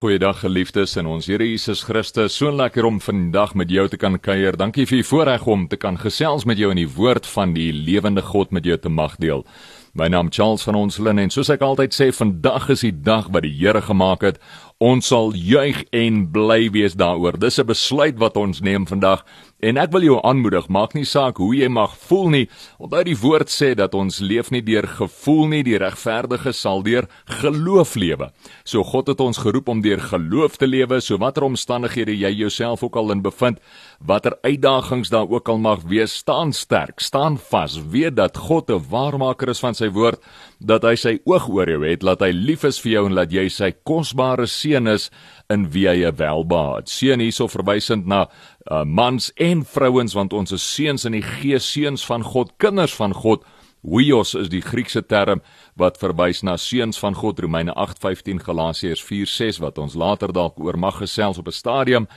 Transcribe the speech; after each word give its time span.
Goeiedag 0.00 0.38
geliefdes 0.40 0.94
in 0.96 1.04
ons 1.04 1.26
Here 1.28 1.44
Jesus 1.44 1.82
Christus. 1.84 2.32
So 2.32 2.48
lekker 2.48 2.86
om 2.88 3.02
vandag 3.04 3.50
met 3.52 3.68
jou 3.68 3.82
te 3.92 3.98
kan 4.00 4.14
kuier. 4.16 4.56
Dankie 4.56 4.86
vir 4.88 5.02
die 5.02 5.04
voorreg 5.04 5.42
om 5.44 5.66
te 5.68 5.76
kan 5.76 5.98
gesels 6.00 6.46
met 6.48 6.56
jou 6.56 6.70
in 6.72 6.80
die 6.80 6.88
woord 6.88 7.28
van 7.28 7.52
die 7.52 7.68
lewende 7.68 8.24
God 8.24 8.48
met 8.48 8.64
jou 8.64 8.78
te 8.80 8.88
mag 8.88 9.18
deel. 9.20 9.44
My 9.92 10.06
naam 10.06 10.28
Charles 10.30 10.62
van 10.62 10.76
ons 10.78 11.00
Lin 11.02 11.18
en 11.18 11.32
soos 11.34 11.48
ek 11.50 11.64
altyd 11.66 11.94
sê, 11.96 12.06
vandag 12.14 12.68
is 12.70 12.84
die 12.86 12.92
dag 12.94 13.26
wat 13.34 13.42
die 13.42 13.50
Here 13.50 13.80
gemaak 13.82 14.22
het. 14.22 14.36
Ons 14.78 15.10
sal 15.10 15.34
juig 15.34 15.82
en 15.90 16.20
bly 16.30 16.68
wees 16.70 16.94
daaroor. 16.94 17.40
Dis 17.42 17.58
'n 17.58 17.66
besluit 17.66 18.16
wat 18.18 18.36
ons 18.36 18.60
neem 18.60 18.86
vandag 18.86 19.24
En 19.60 19.76
ek 19.76 19.90
wil 19.92 20.06
jou 20.06 20.16
aanmoedig, 20.24 20.70
maak 20.72 20.94
nie 20.96 21.04
saak 21.04 21.36
hoe 21.36 21.50
jy 21.52 21.66
mag 21.68 21.92
voel 22.06 22.30
nie, 22.32 22.44
omdat 22.80 23.04
die 23.10 23.16
woord 23.20 23.50
sê 23.52 23.74
dat 23.76 23.92
ons 23.96 24.22
leef 24.24 24.48
nie 24.54 24.62
deur 24.64 24.86
gevoel 24.88 25.50
nie, 25.52 25.60
die 25.66 25.76
regverdige 25.80 26.54
sal 26.56 26.80
deur 26.86 27.04
geloof 27.42 27.92
lewe. 28.00 28.30
So 28.64 28.80
God 28.88 29.10
het 29.12 29.20
ons 29.20 29.42
geroep 29.44 29.68
om 29.68 29.82
deur 29.84 30.00
geloof 30.00 30.56
te 30.56 30.68
lewe, 30.68 31.02
so 31.04 31.20
watter 31.20 31.44
omstandighede 31.44 32.16
jy 32.16 32.30
jouself 32.38 32.86
ook 32.86 32.96
al 32.96 33.12
in 33.12 33.20
bevind, 33.20 33.60
watter 34.00 34.38
uitdagings 34.40 35.12
daar 35.12 35.28
ook 35.28 35.52
al 35.52 35.60
mag 35.60 35.84
wees, 35.92 36.16
staan 36.22 36.54
sterk, 36.56 37.04
staan 37.04 37.36
vas, 37.50 37.76
weet 37.76 38.16
dat 38.16 38.40
God 38.48 38.70
'n 38.70 38.80
waarmaker 38.88 39.50
is 39.50 39.60
van 39.60 39.74
sy 39.80 39.90
woord, 39.94 40.20
dat 40.60 40.84
hy 40.86 40.94
sy 41.00 41.14
oog 41.28 41.48
oor 41.50 41.70
jou 41.72 41.82
het, 41.84 42.04
dat 42.04 42.22
hy 42.24 42.30
lief 42.36 42.66
is 42.68 42.80
vir 42.84 42.92
jou 42.92 43.04
en 43.08 43.18
dat 43.18 43.32
jy 43.34 43.48
sy 43.52 43.72
kosbare 43.88 44.46
seun 44.50 44.90
is 44.92 45.08
in 45.50 45.66
wie 45.74 45.88
hy 45.88 46.10
welbaat. 46.20 46.90
Seun 46.92 47.24
hierso 47.24 47.48
verwysend 47.50 48.06
na 48.10 48.26
uh, 48.26 48.84
mans 48.84 49.30
en 49.40 49.64
vrouens 49.64 50.14
want 50.16 50.36
ons 50.36 50.52
is 50.56 50.66
seuns 50.76 51.08
in 51.08 51.16
die 51.18 51.24
gees, 51.24 51.66
seuns 51.66 52.04
van 52.06 52.26
God, 52.26 52.54
kinders 52.62 52.94
van 52.96 53.16
God. 53.16 53.46
Huios 53.80 54.34
is 54.36 54.50
die 54.52 54.60
Griekse 54.60 55.00
term 55.08 55.40
wat 55.80 55.96
verwys 56.00 56.42
na 56.44 56.58
seuns 56.60 56.98
van 57.00 57.14
God 57.16 57.40
Romeine 57.40 57.72
8:15 57.72 58.42
Galasiërs 58.44 59.00
4:6 59.00 59.60
wat 59.64 59.78
ons 59.78 59.94
later 59.94 60.32
dalk 60.32 60.60
oor 60.60 60.76
mag 60.76 60.98
gesels 61.00 61.38
op 61.38 61.48
'n 61.48 61.52
stadium. 61.52 62.08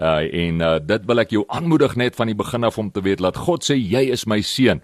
Uh 0.00 0.24
en 0.32 0.60
uh, 0.60 0.78
dit 0.80 1.04
wil 1.06 1.18
ek 1.18 1.30
jou 1.30 1.44
aanmoedig 1.48 1.96
net 1.96 2.16
van 2.16 2.26
die 2.26 2.34
begin 2.34 2.64
af 2.64 2.78
om 2.78 2.90
te 2.90 3.02
weet 3.02 3.18
dat 3.18 3.36
God 3.36 3.64
sê 3.64 3.76
jy 3.76 4.10
is 4.10 4.24
my 4.26 4.40
seun 4.40 4.80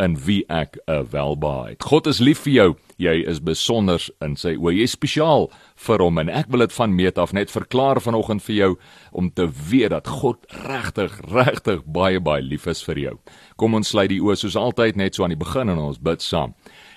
in 0.00 0.16
wie 0.26 0.44
ek 0.48 0.78
'n 0.88 1.06
welbaat. 1.12 1.82
God 1.84 2.06
is 2.06 2.20
lief 2.20 2.40
vir 2.44 2.52
jou. 2.52 2.76
Jy 2.98 3.24
is 3.28 3.40
besonder 3.40 4.00
in 4.20 4.36
sy 4.36 4.56
oë. 4.56 4.74
Jy 4.74 4.82
is 4.82 4.96
spesiaal 4.96 5.50
vir 5.76 5.98
hom 5.98 6.18
en 6.18 6.28
ek 6.28 6.46
wil 6.48 6.60
dit 6.60 6.72
van 6.72 6.94
meet 6.94 7.18
af 7.18 7.32
net 7.32 7.50
verklaar 7.50 8.00
vanoggend 8.00 8.42
vir 8.42 8.56
jou 8.56 8.76
om 9.12 9.30
te 9.30 9.48
weet 9.70 9.90
dat 9.90 10.08
God 10.08 10.36
regtig, 10.48 11.20
regtig 11.32 11.84
baie 11.84 12.20
baie 12.20 12.42
lief 12.42 12.66
is 12.66 12.82
vir 12.82 12.98
jou. 12.98 13.18
Kom 13.56 13.74
ons 13.74 13.88
sluit 13.88 14.08
die 14.08 14.20
oë 14.20 14.36
soos 14.36 14.56
altyd 14.56 14.96
net 14.96 15.14
so 15.14 15.24
aan 15.24 15.30
die 15.30 15.44
begin 15.44 15.68
en 15.68 15.78
ons 15.78 15.98
bid 15.98 16.22
saam. 16.22 16.54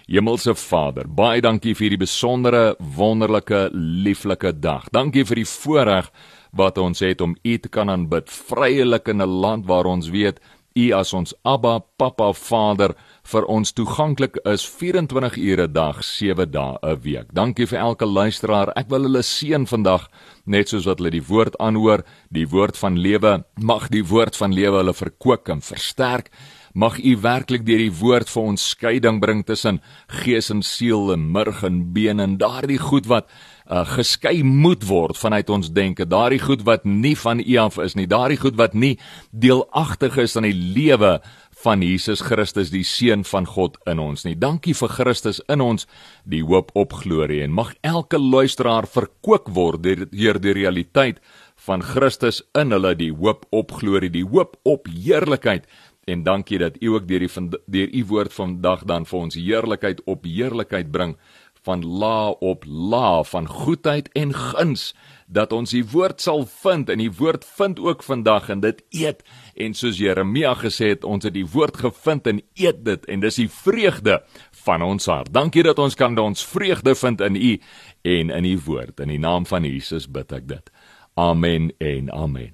Hemelse 0.07 0.55
Vader, 0.55 1.07
baie 1.07 1.41
dankie 1.41 1.73
vir 1.73 1.87
hierdie 1.87 2.03
besondere, 2.03 2.75
wonderlike, 2.79 3.69
lieflike 3.73 4.51
dag. 4.59 4.89
Dankie 4.91 5.23
vir 5.23 5.35
die 5.35 5.47
voorreg 5.47 6.11
wat 6.51 6.77
ons 6.77 6.99
het 6.99 7.21
om 7.21 7.37
U 7.43 7.57
te 7.57 7.69
kan 7.69 7.89
aanbid, 7.89 8.29
vrylik 8.29 9.07
in 9.07 9.21
'n 9.21 9.39
land 9.41 9.65
waar 9.65 9.85
ons 9.85 10.09
weet 10.09 10.39
U 10.73 10.85
as 10.97 11.13
ons 11.13 11.33
Abba, 11.45 11.83
Papa, 12.01 12.31
Vader 12.33 12.95
vir 13.29 13.45
ons 13.51 13.71
toeganklik 13.77 14.39
is 14.49 14.63
24 14.65 15.37
ure 15.37 15.67
'n 15.67 15.73
dag, 15.73 16.01
7 16.03 16.49
dae 16.49 16.77
'n 16.81 17.01
week. 17.03 17.33
Dankie 17.33 17.67
vir 17.67 17.79
elke 17.79 18.05
luisteraar. 18.05 18.73
Ek 18.75 18.89
wil 18.89 19.03
hulle 19.03 19.21
seën 19.21 19.67
vandag 19.67 20.09
net 20.45 20.69
soos 20.69 20.85
wat 20.85 20.97
hulle 20.97 21.11
die 21.11 21.27
woord 21.27 21.55
aanhoor, 21.59 22.03
die 22.31 22.47
woord 22.47 22.77
van 22.77 22.97
lewe. 22.97 23.45
Mag 23.61 23.89
die 23.89 24.03
woord 24.03 24.35
van 24.35 24.53
lewe 24.53 24.77
hulle 24.77 24.93
verkoop 24.93 25.49
en 25.49 25.61
versterk. 25.61 26.31
Mag 26.73 26.97
U 26.97 27.17
werklik 27.21 27.65
deur 27.65 27.77
die 27.77 27.93
woord 27.93 28.29
vir 28.29 28.43
ons 28.43 28.69
skeiding 28.69 29.19
bring 29.19 29.45
tussen 29.45 29.79
gees 30.07 30.49
en 30.49 30.63
siel 30.63 31.13
en 31.13 31.31
murg 31.31 31.63
en 31.63 31.93
been 31.93 32.19
en 32.19 32.37
daardie 32.37 32.79
goed 32.79 33.05
wat 33.05 33.29
uh, 33.69 33.83
geskei 33.95 34.43
moet 34.43 34.83
word 34.87 35.17
vanuit 35.17 35.49
ons 35.49 35.71
denke, 35.73 36.07
daardie 36.09 36.41
goed 36.43 36.65
wat 36.67 36.85
nie 36.85 37.15
van 37.19 37.39
U 37.39 37.57
af 37.57 37.79
is 37.83 37.95
nie, 37.95 38.07
daardie 38.07 38.39
goed 38.41 38.57
wat 38.59 38.73
nie 38.73 38.97
deelagtig 39.31 40.17
is 40.17 40.37
aan 40.37 40.47
die 40.49 40.55
lewe 40.55 41.19
van 41.63 41.83
Jesus 41.83 42.21
Christus 42.25 42.73
die 42.73 42.83
seun 42.83 43.23
van 43.27 43.45
God 43.47 43.77
in 43.87 44.01
ons 44.03 44.25
nie. 44.27 44.35
Dankie 44.35 44.75
vir 44.75 44.91
Christus 44.91 45.39
in 45.51 45.63
ons, 45.63 45.87
die 46.27 46.43
hoop 46.43 46.73
op 46.79 46.95
glorie 47.03 47.43
en 47.45 47.55
mag 47.55 47.71
elke 47.87 48.19
luisteraar 48.19 48.87
verkoop 48.89 49.47
word 49.55 49.83
deur 49.85 50.39
die 50.43 50.55
realiteit 50.57 51.21
van 51.63 51.83
Christus 51.85 52.41
in 52.59 52.75
hulle 52.75 52.93
die 52.99 53.11
hoop 53.13 53.45
op 53.55 53.71
glorie, 53.79 54.11
die 54.11 54.25
hoop 54.27 54.57
op 54.67 54.89
heerlikheid. 54.91 55.67
En 56.03 56.25
dankie 56.25 56.59
dat 56.59 56.75
U 56.83 56.97
ook 56.97 57.07
deur 57.07 57.23
die 57.23 57.49
deur 57.71 57.93
U 57.95 58.03
woord 58.09 58.33
vandag 58.35 58.83
dan 58.89 59.07
vir 59.07 59.19
ons 59.19 59.39
heerlikheid 59.39 60.01
op 60.03 60.27
heerlikheid 60.27 60.91
bring 60.91 61.15
van 61.63 61.83
la 61.85 62.29
op 62.29 62.63
la 62.67 63.23
van 63.23 63.47
goedheid 63.47 64.09
en 64.13 64.33
guns 64.33 64.91
dat 65.27 65.53
ons 65.55 65.71
die 65.73 65.83
woord 65.93 66.21
sal 66.21 66.45
vind 66.45 66.89
en 66.89 66.99
die 67.01 67.11
woord 67.11 67.45
vind 67.57 67.79
ook 67.79 68.03
vandag 68.03 68.49
en 68.53 68.61
dit 68.63 68.83
eet 68.91 69.23
en 69.55 69.73
soos 69.73 69.97
Jeremia 69.97 70.53
gesê 70.59 70.93
het 70.93 71.03
ons 71.07 71.23
het 71.23 71.33
die 71.33 71.47
woord 71.47 71.79
gevind 71.85 72.27
en 72.27 72.41
eet 72.59 72.83
dit 72.85 73.05
en 73.05 73.23
dis 73.23 73.39
die 73.41 73.49
vreugde 73.49 74.19
van 74.63 74.81
ons 74.81 75.05
hart. 75.05 75.31
Dankie 75.33 75.63
dat 75.63 75.79
ons 75.79 75.95
kan 75.95 76.17
ons 76.19 76.45
vreugde 76.45 76.95
vind 76.95 77.21
in 77.21 77.35
U 77.35 77.53
en 78.01 78.29
in 78.29 78.45
U 78.45 78.57
woord. 78.65 78.99
In 78.99 79.11
die 79.15 79.19
naam 79.19 79.47
van 79.49 79.63
Jesus 79.67 80.07
bid 80.11 80.31
ek 80.31 80.47
dit. 80.47 80.75
Amen 81.19 81.71
en 81.79 82.11
amen. 82.11 82.53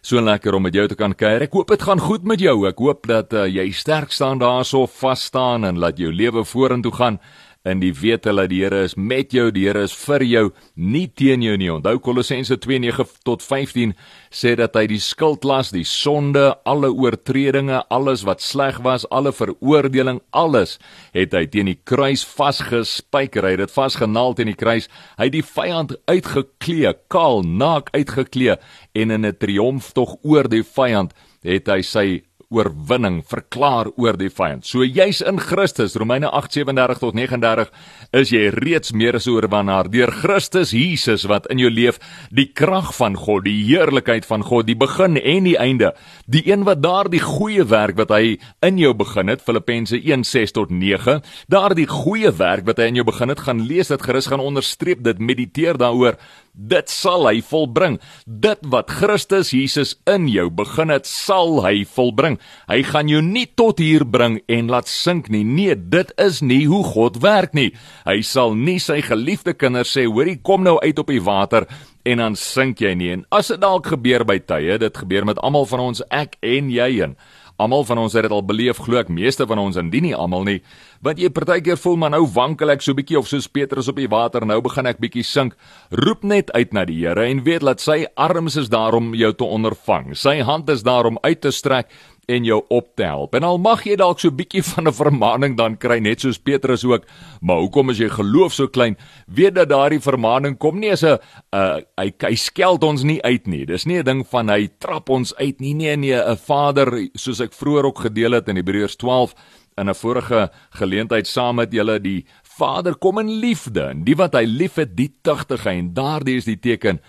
So 0.00 0.20
lekker 0.22 0.54
om 0.54 0.62
met 0.62 0.74
jou 0.74 0.86
te 0.88 0.96
kan 0.96 1.12
kuier. 1.14 1.42
Ek 1.42 1.52
hoop 1.52 1.72
dit 1.74 1.82
gaan 1.82 2.00
goed 2.00 2.24
met 2.24 2.40
jou. 2.40 2.54
Ek 2.68 2.78
hoop 2.78 3.08
dat 3.10 3.34
uh, 3.34 3.48
jy 3.50 3.66
sterk 3.74 4.14
staan 4.14 4.38
daarso, 4.38 4.86
vas 4.86 5.26
staan 5.26 5.66
en 5.66 5.80
laat 5.82 5.98
jou 5.98 6.12
lewe 6.14 6.44
vorentoe 6.46 6.94
gaan 6.94 7.18
in 7.68 7.80
die 7.82 7.92
wete 7.94 8.32
dat 8.34 8.48
die 8.50 8.62
Here 8.62 8.82
is 8.86 8.96
met 8.96 9.32
jou, 9.32 9.50
die 9.54 9.66
Here 9.66 9.84
is 9.86 9.94
vir 9.96 10.24
jou, 10.26 10.44
nie 10.74 11.06
teen 11.06 11.42
jou 11.44 11.56
nie. 11.56 11.70
Onthou 11.72 11.98
Kolossense 12.02 12.56
2:9 12.56 13.06
tot 13.24 13.42
15 13.42 13.94
sê 14.30 14.54
dat 14.56 14.74
hy 14.76 14.86
die 14.86 15.00
skuldlas, 15.00 15.70
die 15.70 15.84
sonde, 15.84 16.54
alle 16.64 16.90
oortredinge, 16.90 17.82
alles 17.90 18.24
wat 18.24 18.42
sleg 18.42 18.80
was, 18.84 19.06
alle 19.10 19.32
veroordeling, 19.32 20.20
alles 20.32 20.78
het 21.14 21.32
hy 21.32 21.46
teen 21.46 21.66
die 21.66 21.78
kruis 21.84 22.24
vasgespijker. 22.24 23.44
Hy 23.44 23.50
het 23.56 23.66
dit 23.66 23.70
vasgenaal 23.70 24.34
teen 24.34 24.52
die 24.52 24.58
kruis. 24.58 24.88
Hy 25.18 25.24
het 25.24 25.32
die 25.32 25.44
vyand 25.44 25.96
uitgeklee, 26.06 26.94
kaal, 27.08 27.42
naak 27.42 27.90
uitgeklee 27.94 28.56
en 28.94 29.10
in 29.10 29.26
'n 29.26 29.36
triomftog 29.38 30.16
oor 30.22 30.48
die 30.48 30.62
vyand 30.62 31.12
het 31.42 31.68
hy 31.68 31.82
sy 31.82 32.22
oorwinning 32.48 33.20
verklaar 33.28 33.90
oor 34.00 34.16
die 34.16 34.30
vyand. 34.32 34.64
So 34.64 34.84
jy's 34.86 35.20
in 35.20 35.36
Christus, 35.40 35.96
Romeine 36.00 36.30
8:37 36.32 37.00
tot 37.02 37.14
39, 37.14 37.68
is 38.16 38.32
jy 38.32 38.48
reeds 38.54 38.92
meer 38.92 39.16
as 39.16 39.26
'n 39.26 39.36
oorwinnaar 39.36 39.90
deur 39.90 40.10
Christus 40.10 40.72
Jesus 40.72 41.26
wat 41.28 41.46
in 41.50 41.58
jou 41.58 41.70
leef, 41.70 41.98
die 42.30 42.46
krag 42.46 42.94
van 42.94 43.16
God, 43.16 43.44
die 43.44 43.64
heerlikheid 43.64 44.24
van 44.24 44.42
God, 44.42 44.66
die 44.66 44.76
begin 44.76 45.16
en 45.16 45.44
die 45.44 45.58
einde. 45.58 45.92
Die 46.26 46.50
een 46.50 46.64
wat 46.64 46.82
daardie 46.82 47.20
goeie 47.20 47.64
werk 47.64 47.96
wat 47.96 48.10
hy 48.10 48.38
in 48.62 48.78
jou 48.78 48.94
begin 48.94 49.28
het, 49.28 49.42
Filippense 49.42 49.96
1:6 49.96 50.52
tot 50.52 50.70
9, 50.70 51.22
daardie 51.48 51.86
goeie 51.86 52.32
werk 52.32 52.64
wat 52.64 52.78
hy 52.78 52.84
in 52.84 52.94
jou 52.94 53.04
begin 53.04 53.28
het, 53.28 53.40
gaan 53.40 53.66
lees 53.66 53.88
dit 53.88 54.02
gerus 54.02 54.26
gaan 54.26 54.40
onderstreep 54.40 55.02
dit, 55.02 55.18
mediteer 55.18 55.76
daaroor 55.76 56.16
dit 56.52 56.90
sal 56.90 57.26
hy 57.28 57.40
volbring. 57.44 57.98
Dit 58.26 58.62
wat 58.72 58.90
Christus 58.90 59.52
Jesus 59.54 59.94
in 60.10 60.28
jou 60.30 60.48
begin 60.50 60.92
het, 60.92 61.06
sal 61.06 61.60
hy 61.64 61.84
volbring. 61.88 62.38
Hy 62.70 62.82
gaan 62.88 63.10
jou 63.10 63.22
nie 63.24 63.46
tot 63.58 63.82
hier 63.82 64.04
bring 64.08 64.40
en 64.48 64.70
laat 64.72 64.90
sink 64.90 65.30
nie. 65.32 65.44
Nee, 65.44 65.76
dit 65.76 66.12
is 66.18 66.42
nie 66.42 66.64
hoe 66.70 66.82
God 66.84 67.20
werk 67.24 67.54
nie. 67.54 67.70
Hy 68.06 68.20
sal 68.26 68.56
nie 68.58 68.78
sy 68.82 69.00
geliefde 69.02 69.54
kinders 69.54 69.96
sê, 69.96 70.06
"Hoorie, 70.06 70.40
kom 70.42 70.62
nou 70.62 70.78
uit 70.80 70.98
op 70.98 71.06
die 71.06 71.22
water." 71.22 71.66
En 72.04 72.18
dan 72.18 72.36
sink 72.36 72.80
jy 72.80 72.94
nie. 72.94 73.10
En 73.12 73.26
as 73.30 73.48
dit 73.48 73.60
dalk 73.60 73.86
gebeur 73.86 74.24
by 74.24 74.38
tye, 74.38 74.78
dit 74.78 74.96
gebeur 74.96 75.24
met 75.24 75.38
almal 75.38 75.66
van 75.66 75.80
ons, 75.80 76.02
ek 76.10 76.36
en 76.40 76.70
jy 76.70 77.02
en 77.02 77.16
Almal 77.58 77.82
van 77.88 77.98
ons 77.98 78.14
het 78.14 78.22
dit 78.22 78.30
al 78.30 78.44
beleef, 78.46 78.78
glo 78.86 79.00
ek, 79.00 79.08
meeste 79.10 79.42
van 79.50 79.58
ons 79.58 79.76
indien 79.80 80.04
nie 80.06 80.14
almal 80.14 80.44
nie. 80.46 80.60
Want 81.02 81.18
jy 81.18 81.26
partykeer 81.34 81.78
voel 81.82 81.96
maar 81.98 82.12
nou 82.14 82.20
wankel 82.30 82.70
ek 82.70 82.84
so 82.86 82.94
bietjie 82.94 83.18
of 83.18 83.26
soos 83.26 83.48
Petrus 83.50 83.88
op 83.90 83.98
die 83.98 84.06
water, 84.10 84.46
nou 84.46 84.60
begin 84.62 84.86
ek 84.86 85.00
bietjie 85.02 85.24
sink. 85.26 85.56
Roep 85.90 86.22
net 86.22 86.52
uit 86.54 86.76
na 86.76 86.84
die 86.86 87.00
Here 87.00 87.26
en 87.26 87.42
weet 87.42 87.66
dat 87.66 87.82
sy 87.82 88.04
arms 88.14 88.60
is 88.62 88.70
daar 88.70 88.94
om 88.94 89.10
jou 89.18 89.32
te 89.34 89.48
ondervang. 89.58 90.14
Sy 90.14 90.36
hand 90.46 90.70
is 90.70 90.86
daar 90.86 91.10
om 91.10 91.18
uit 91.26 91.42
te 91.42 91.50
strek 91.50 91.90
en 92.28 92.44
jou 92.44 92.58
op 92.68 92.90
te 92.94 93.06
help. 93.08 93.34
En 93.34 93.46
al 93.48 93.58
mag 93.62 93.84
jy 93.88 93.96
dalk 93.96 94.20
so 94.20 94.34
bietjie 94.34 94.62
van 94.72 94.88
'n 94.88 94.92
vermaaning 94.92 95.56
dan 95.56 95.76
kry 95.76 95.98
net 95.98 96.20
soos 96.20 96.38
Petrus 96.38 96.84
ook, 96.84 97.06
maar 97.40 97.60
hoekom 97.64 97.90
as 97.90 97.98
jy 97.98 98.08
geloof 98.08 98.52
so 98.52 98.68
klein, 98.68 98.96
weet 99.26 99.54
dat 99.54 99.68
daardie 99.68 100.00
vermaaning 100.00 100.58
kom 100.58 100.78
nie 100.78 100.92
as 100.92 101.02
'n 101.02 101.18
uh, 101.52 101.80
hy 101.96 102.12
hy 102.20 102.34
skeld 102.34 102.84
ons 102.84 103.02
nie 103.02 103.22
uit 103.22 103.46
nie. 103.46 103.64
Dis 103.64 103.86
nie 103.86 103.98
'n 103.98 104.04
ding 104.04 104.26
van 104.26 104.48
hy 104.48 104.68
trap 104.78 105.08
ons 105.08 105.34
uit 105.36 105.60
nie. 105.60 105.74
Nee 105.74 105.96
nee, 105.96 106.14
'n 106.14 106.36
Vader 106.36 107.08
soos 107.14 107.40
ek 107.40 107.52
vroeër 107.52 107.84
ook 107.84 107.98
gedeel 107.98 108.32
het 108.32 108.48
in 108.48 108.56
Hebreërs 108.56 108.96
12 108.96 109.34
in 109.78 109.88
'n 109.88 109.94
vorige 109.94 110.50
geleentheid 110.70 111.26
saam 111.26 111.56
met 111.56 111.72
julle 111.72 112.00
die 112.00 112.26
Vader 112.42 112.96
kom 112.96 113.18
in 113.18 113.30
liefde 113.40 113.82
en 113.82 114.04
die 114.04 114.16
wat 114.16 114.34
hy 114.34 114.44
liefhet, 114.44 114.96
die 114.96 115.12
tugtig 115.22 115.64
hy 115.64 115.78
en 115.78 115.94
daardie 115.94 116.36
is 116.36 116.44
die 116.44 116.58
teken 116.58 117.00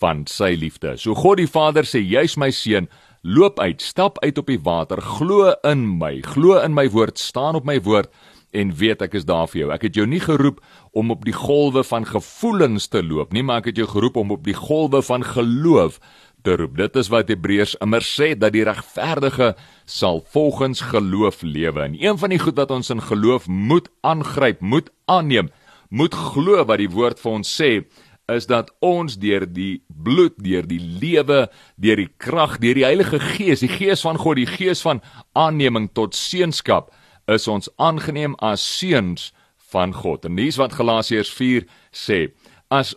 van 0.00 0.26
sy 0.26 0.54
liefde. 0.58 0.96
So 0.96 1.14
God 1.14 1.40
die 1.40 1.50
Vader 1.50 1.84
sê 1.84 2.02
jy's 2.02 2.36
my 2.36 2.50
seun 2.50 2.88
loop 3.26 3.58
uit, 3.60 3.82
stap 3.82 4.20
uit 4.22 4.38
op 4.38 4.46
die 4.46 4.60
water, 4.62 5.00
glo 5.02 5.50
in 5.66 5.82
my, 5.98 6.20
glo 6.22 6.60
in 6.62 6.76
my 6.76 6.86
woord, 6.94 7.18
staan 7.18 7.58
op 7.58 7.66
my 7.66 7.80
woord 7.82 8.12
en 8.56 8.70
weet 8.78 9.02
ek 9.04 9.16
is 9.18 9.26
daar 9.26 9.48
vir 9.50 9.64
jou. 9.64 9.70
Ek 9.74 9.88
het 9.88 9.98
jou 9.98 10.06
nie 10.08 10.22
geroep 10.22 10.62
om 10.96 11.10
op 11.12 11.26
die 11.26 11.34
golwe 11.34 11.82
van 11.84 12.06
gevoelens 12.08 12.86
te 12.92 13.02
loop 13.04 13.34
nie, 13.34 13.42
maar 13.44 13.64
ek 13.64 13.72
het 13.72 13.82
jou 13.82 13.88
geroep 13.90 14.16
om 14.22 14.32
op 14.36 14.46
die 14.46 14.56
golwe 14.56 15.02
van 15.04 15.26
geloof 15.26 15.98
te 16.46 16.54
roep. 16.60 16.76
Dit 16.78 16.96
is 16.96 17.10
wat 17.12 17.32
Hebreërs 17.32 17.76
immer 17.84 18.06
sê 18.06 18.32
dat 18.38 18.54
die 18.54 18.64
regverdige 18.64 19.54
sal 19.84 20.22
volgens 20.32 20.86
geloof 20.92 21.42
lewe. 21.42 21.82
En 21.82 21.98
een 21.98 22.18
van 22.22 22.32
die 22.32 22.40
goed 22.40 22.56
wat 22.56 22.70
ons 22.70 22.94
in 22.94 23.02
geloof 23.02 23.50
moet 23.50 23.90
aangryp, 24.06 24.62
moet 24.62 24.90
aanneem, 25.10 25.50
moet 25.90 26.14
glo 26.14 26.62
wat 26.64 26.78
die 26.78 26.90
woord 26.90 27.20
vir 27.22 27.32
ons 27.40 27.50
sê, 27.50 27.70
is 28.32 28.46
dat 28.46 28.72
ons 28.82 29.18
deur 29.22 29.46
die 29.46 29.84
bloed, 29.86 30.34
deur 30.42 30.66
die 30.66 30.80
lewe, 30.80 31.46
deur 31.78 32.00
die 32.00 32.10
krag, 32.18 32.58
deur 32.62 32.74
die 32.74 32.86
Heilige 32.86 33.20
Gees, 33.22 33.62
die 33.62 33.70
Gees 33.70 34.02
van 34.02 34.18
God, 34.18 34.40
die 34.40 34.50
Gees 34.50 34.82
van 34.82 35.00
aanneming 35.38 35.88
tot 35.94 36.18
seunskap, 36.18 36.92
is 37.30 37.46
ons 37.50 37.70
aangeneem 37.78 38.34
as 38.42 38.64
seuns 38.78 39.30
van 39.70 39.94
God. 39.94 40.26
En 40.26 40.38
dis 40.38 40.58
wat 40.58 40.74
Galasiërs 40.78 41.30
4 41.34 41.66
sê. 41.94 42.26
As 42.70 42.94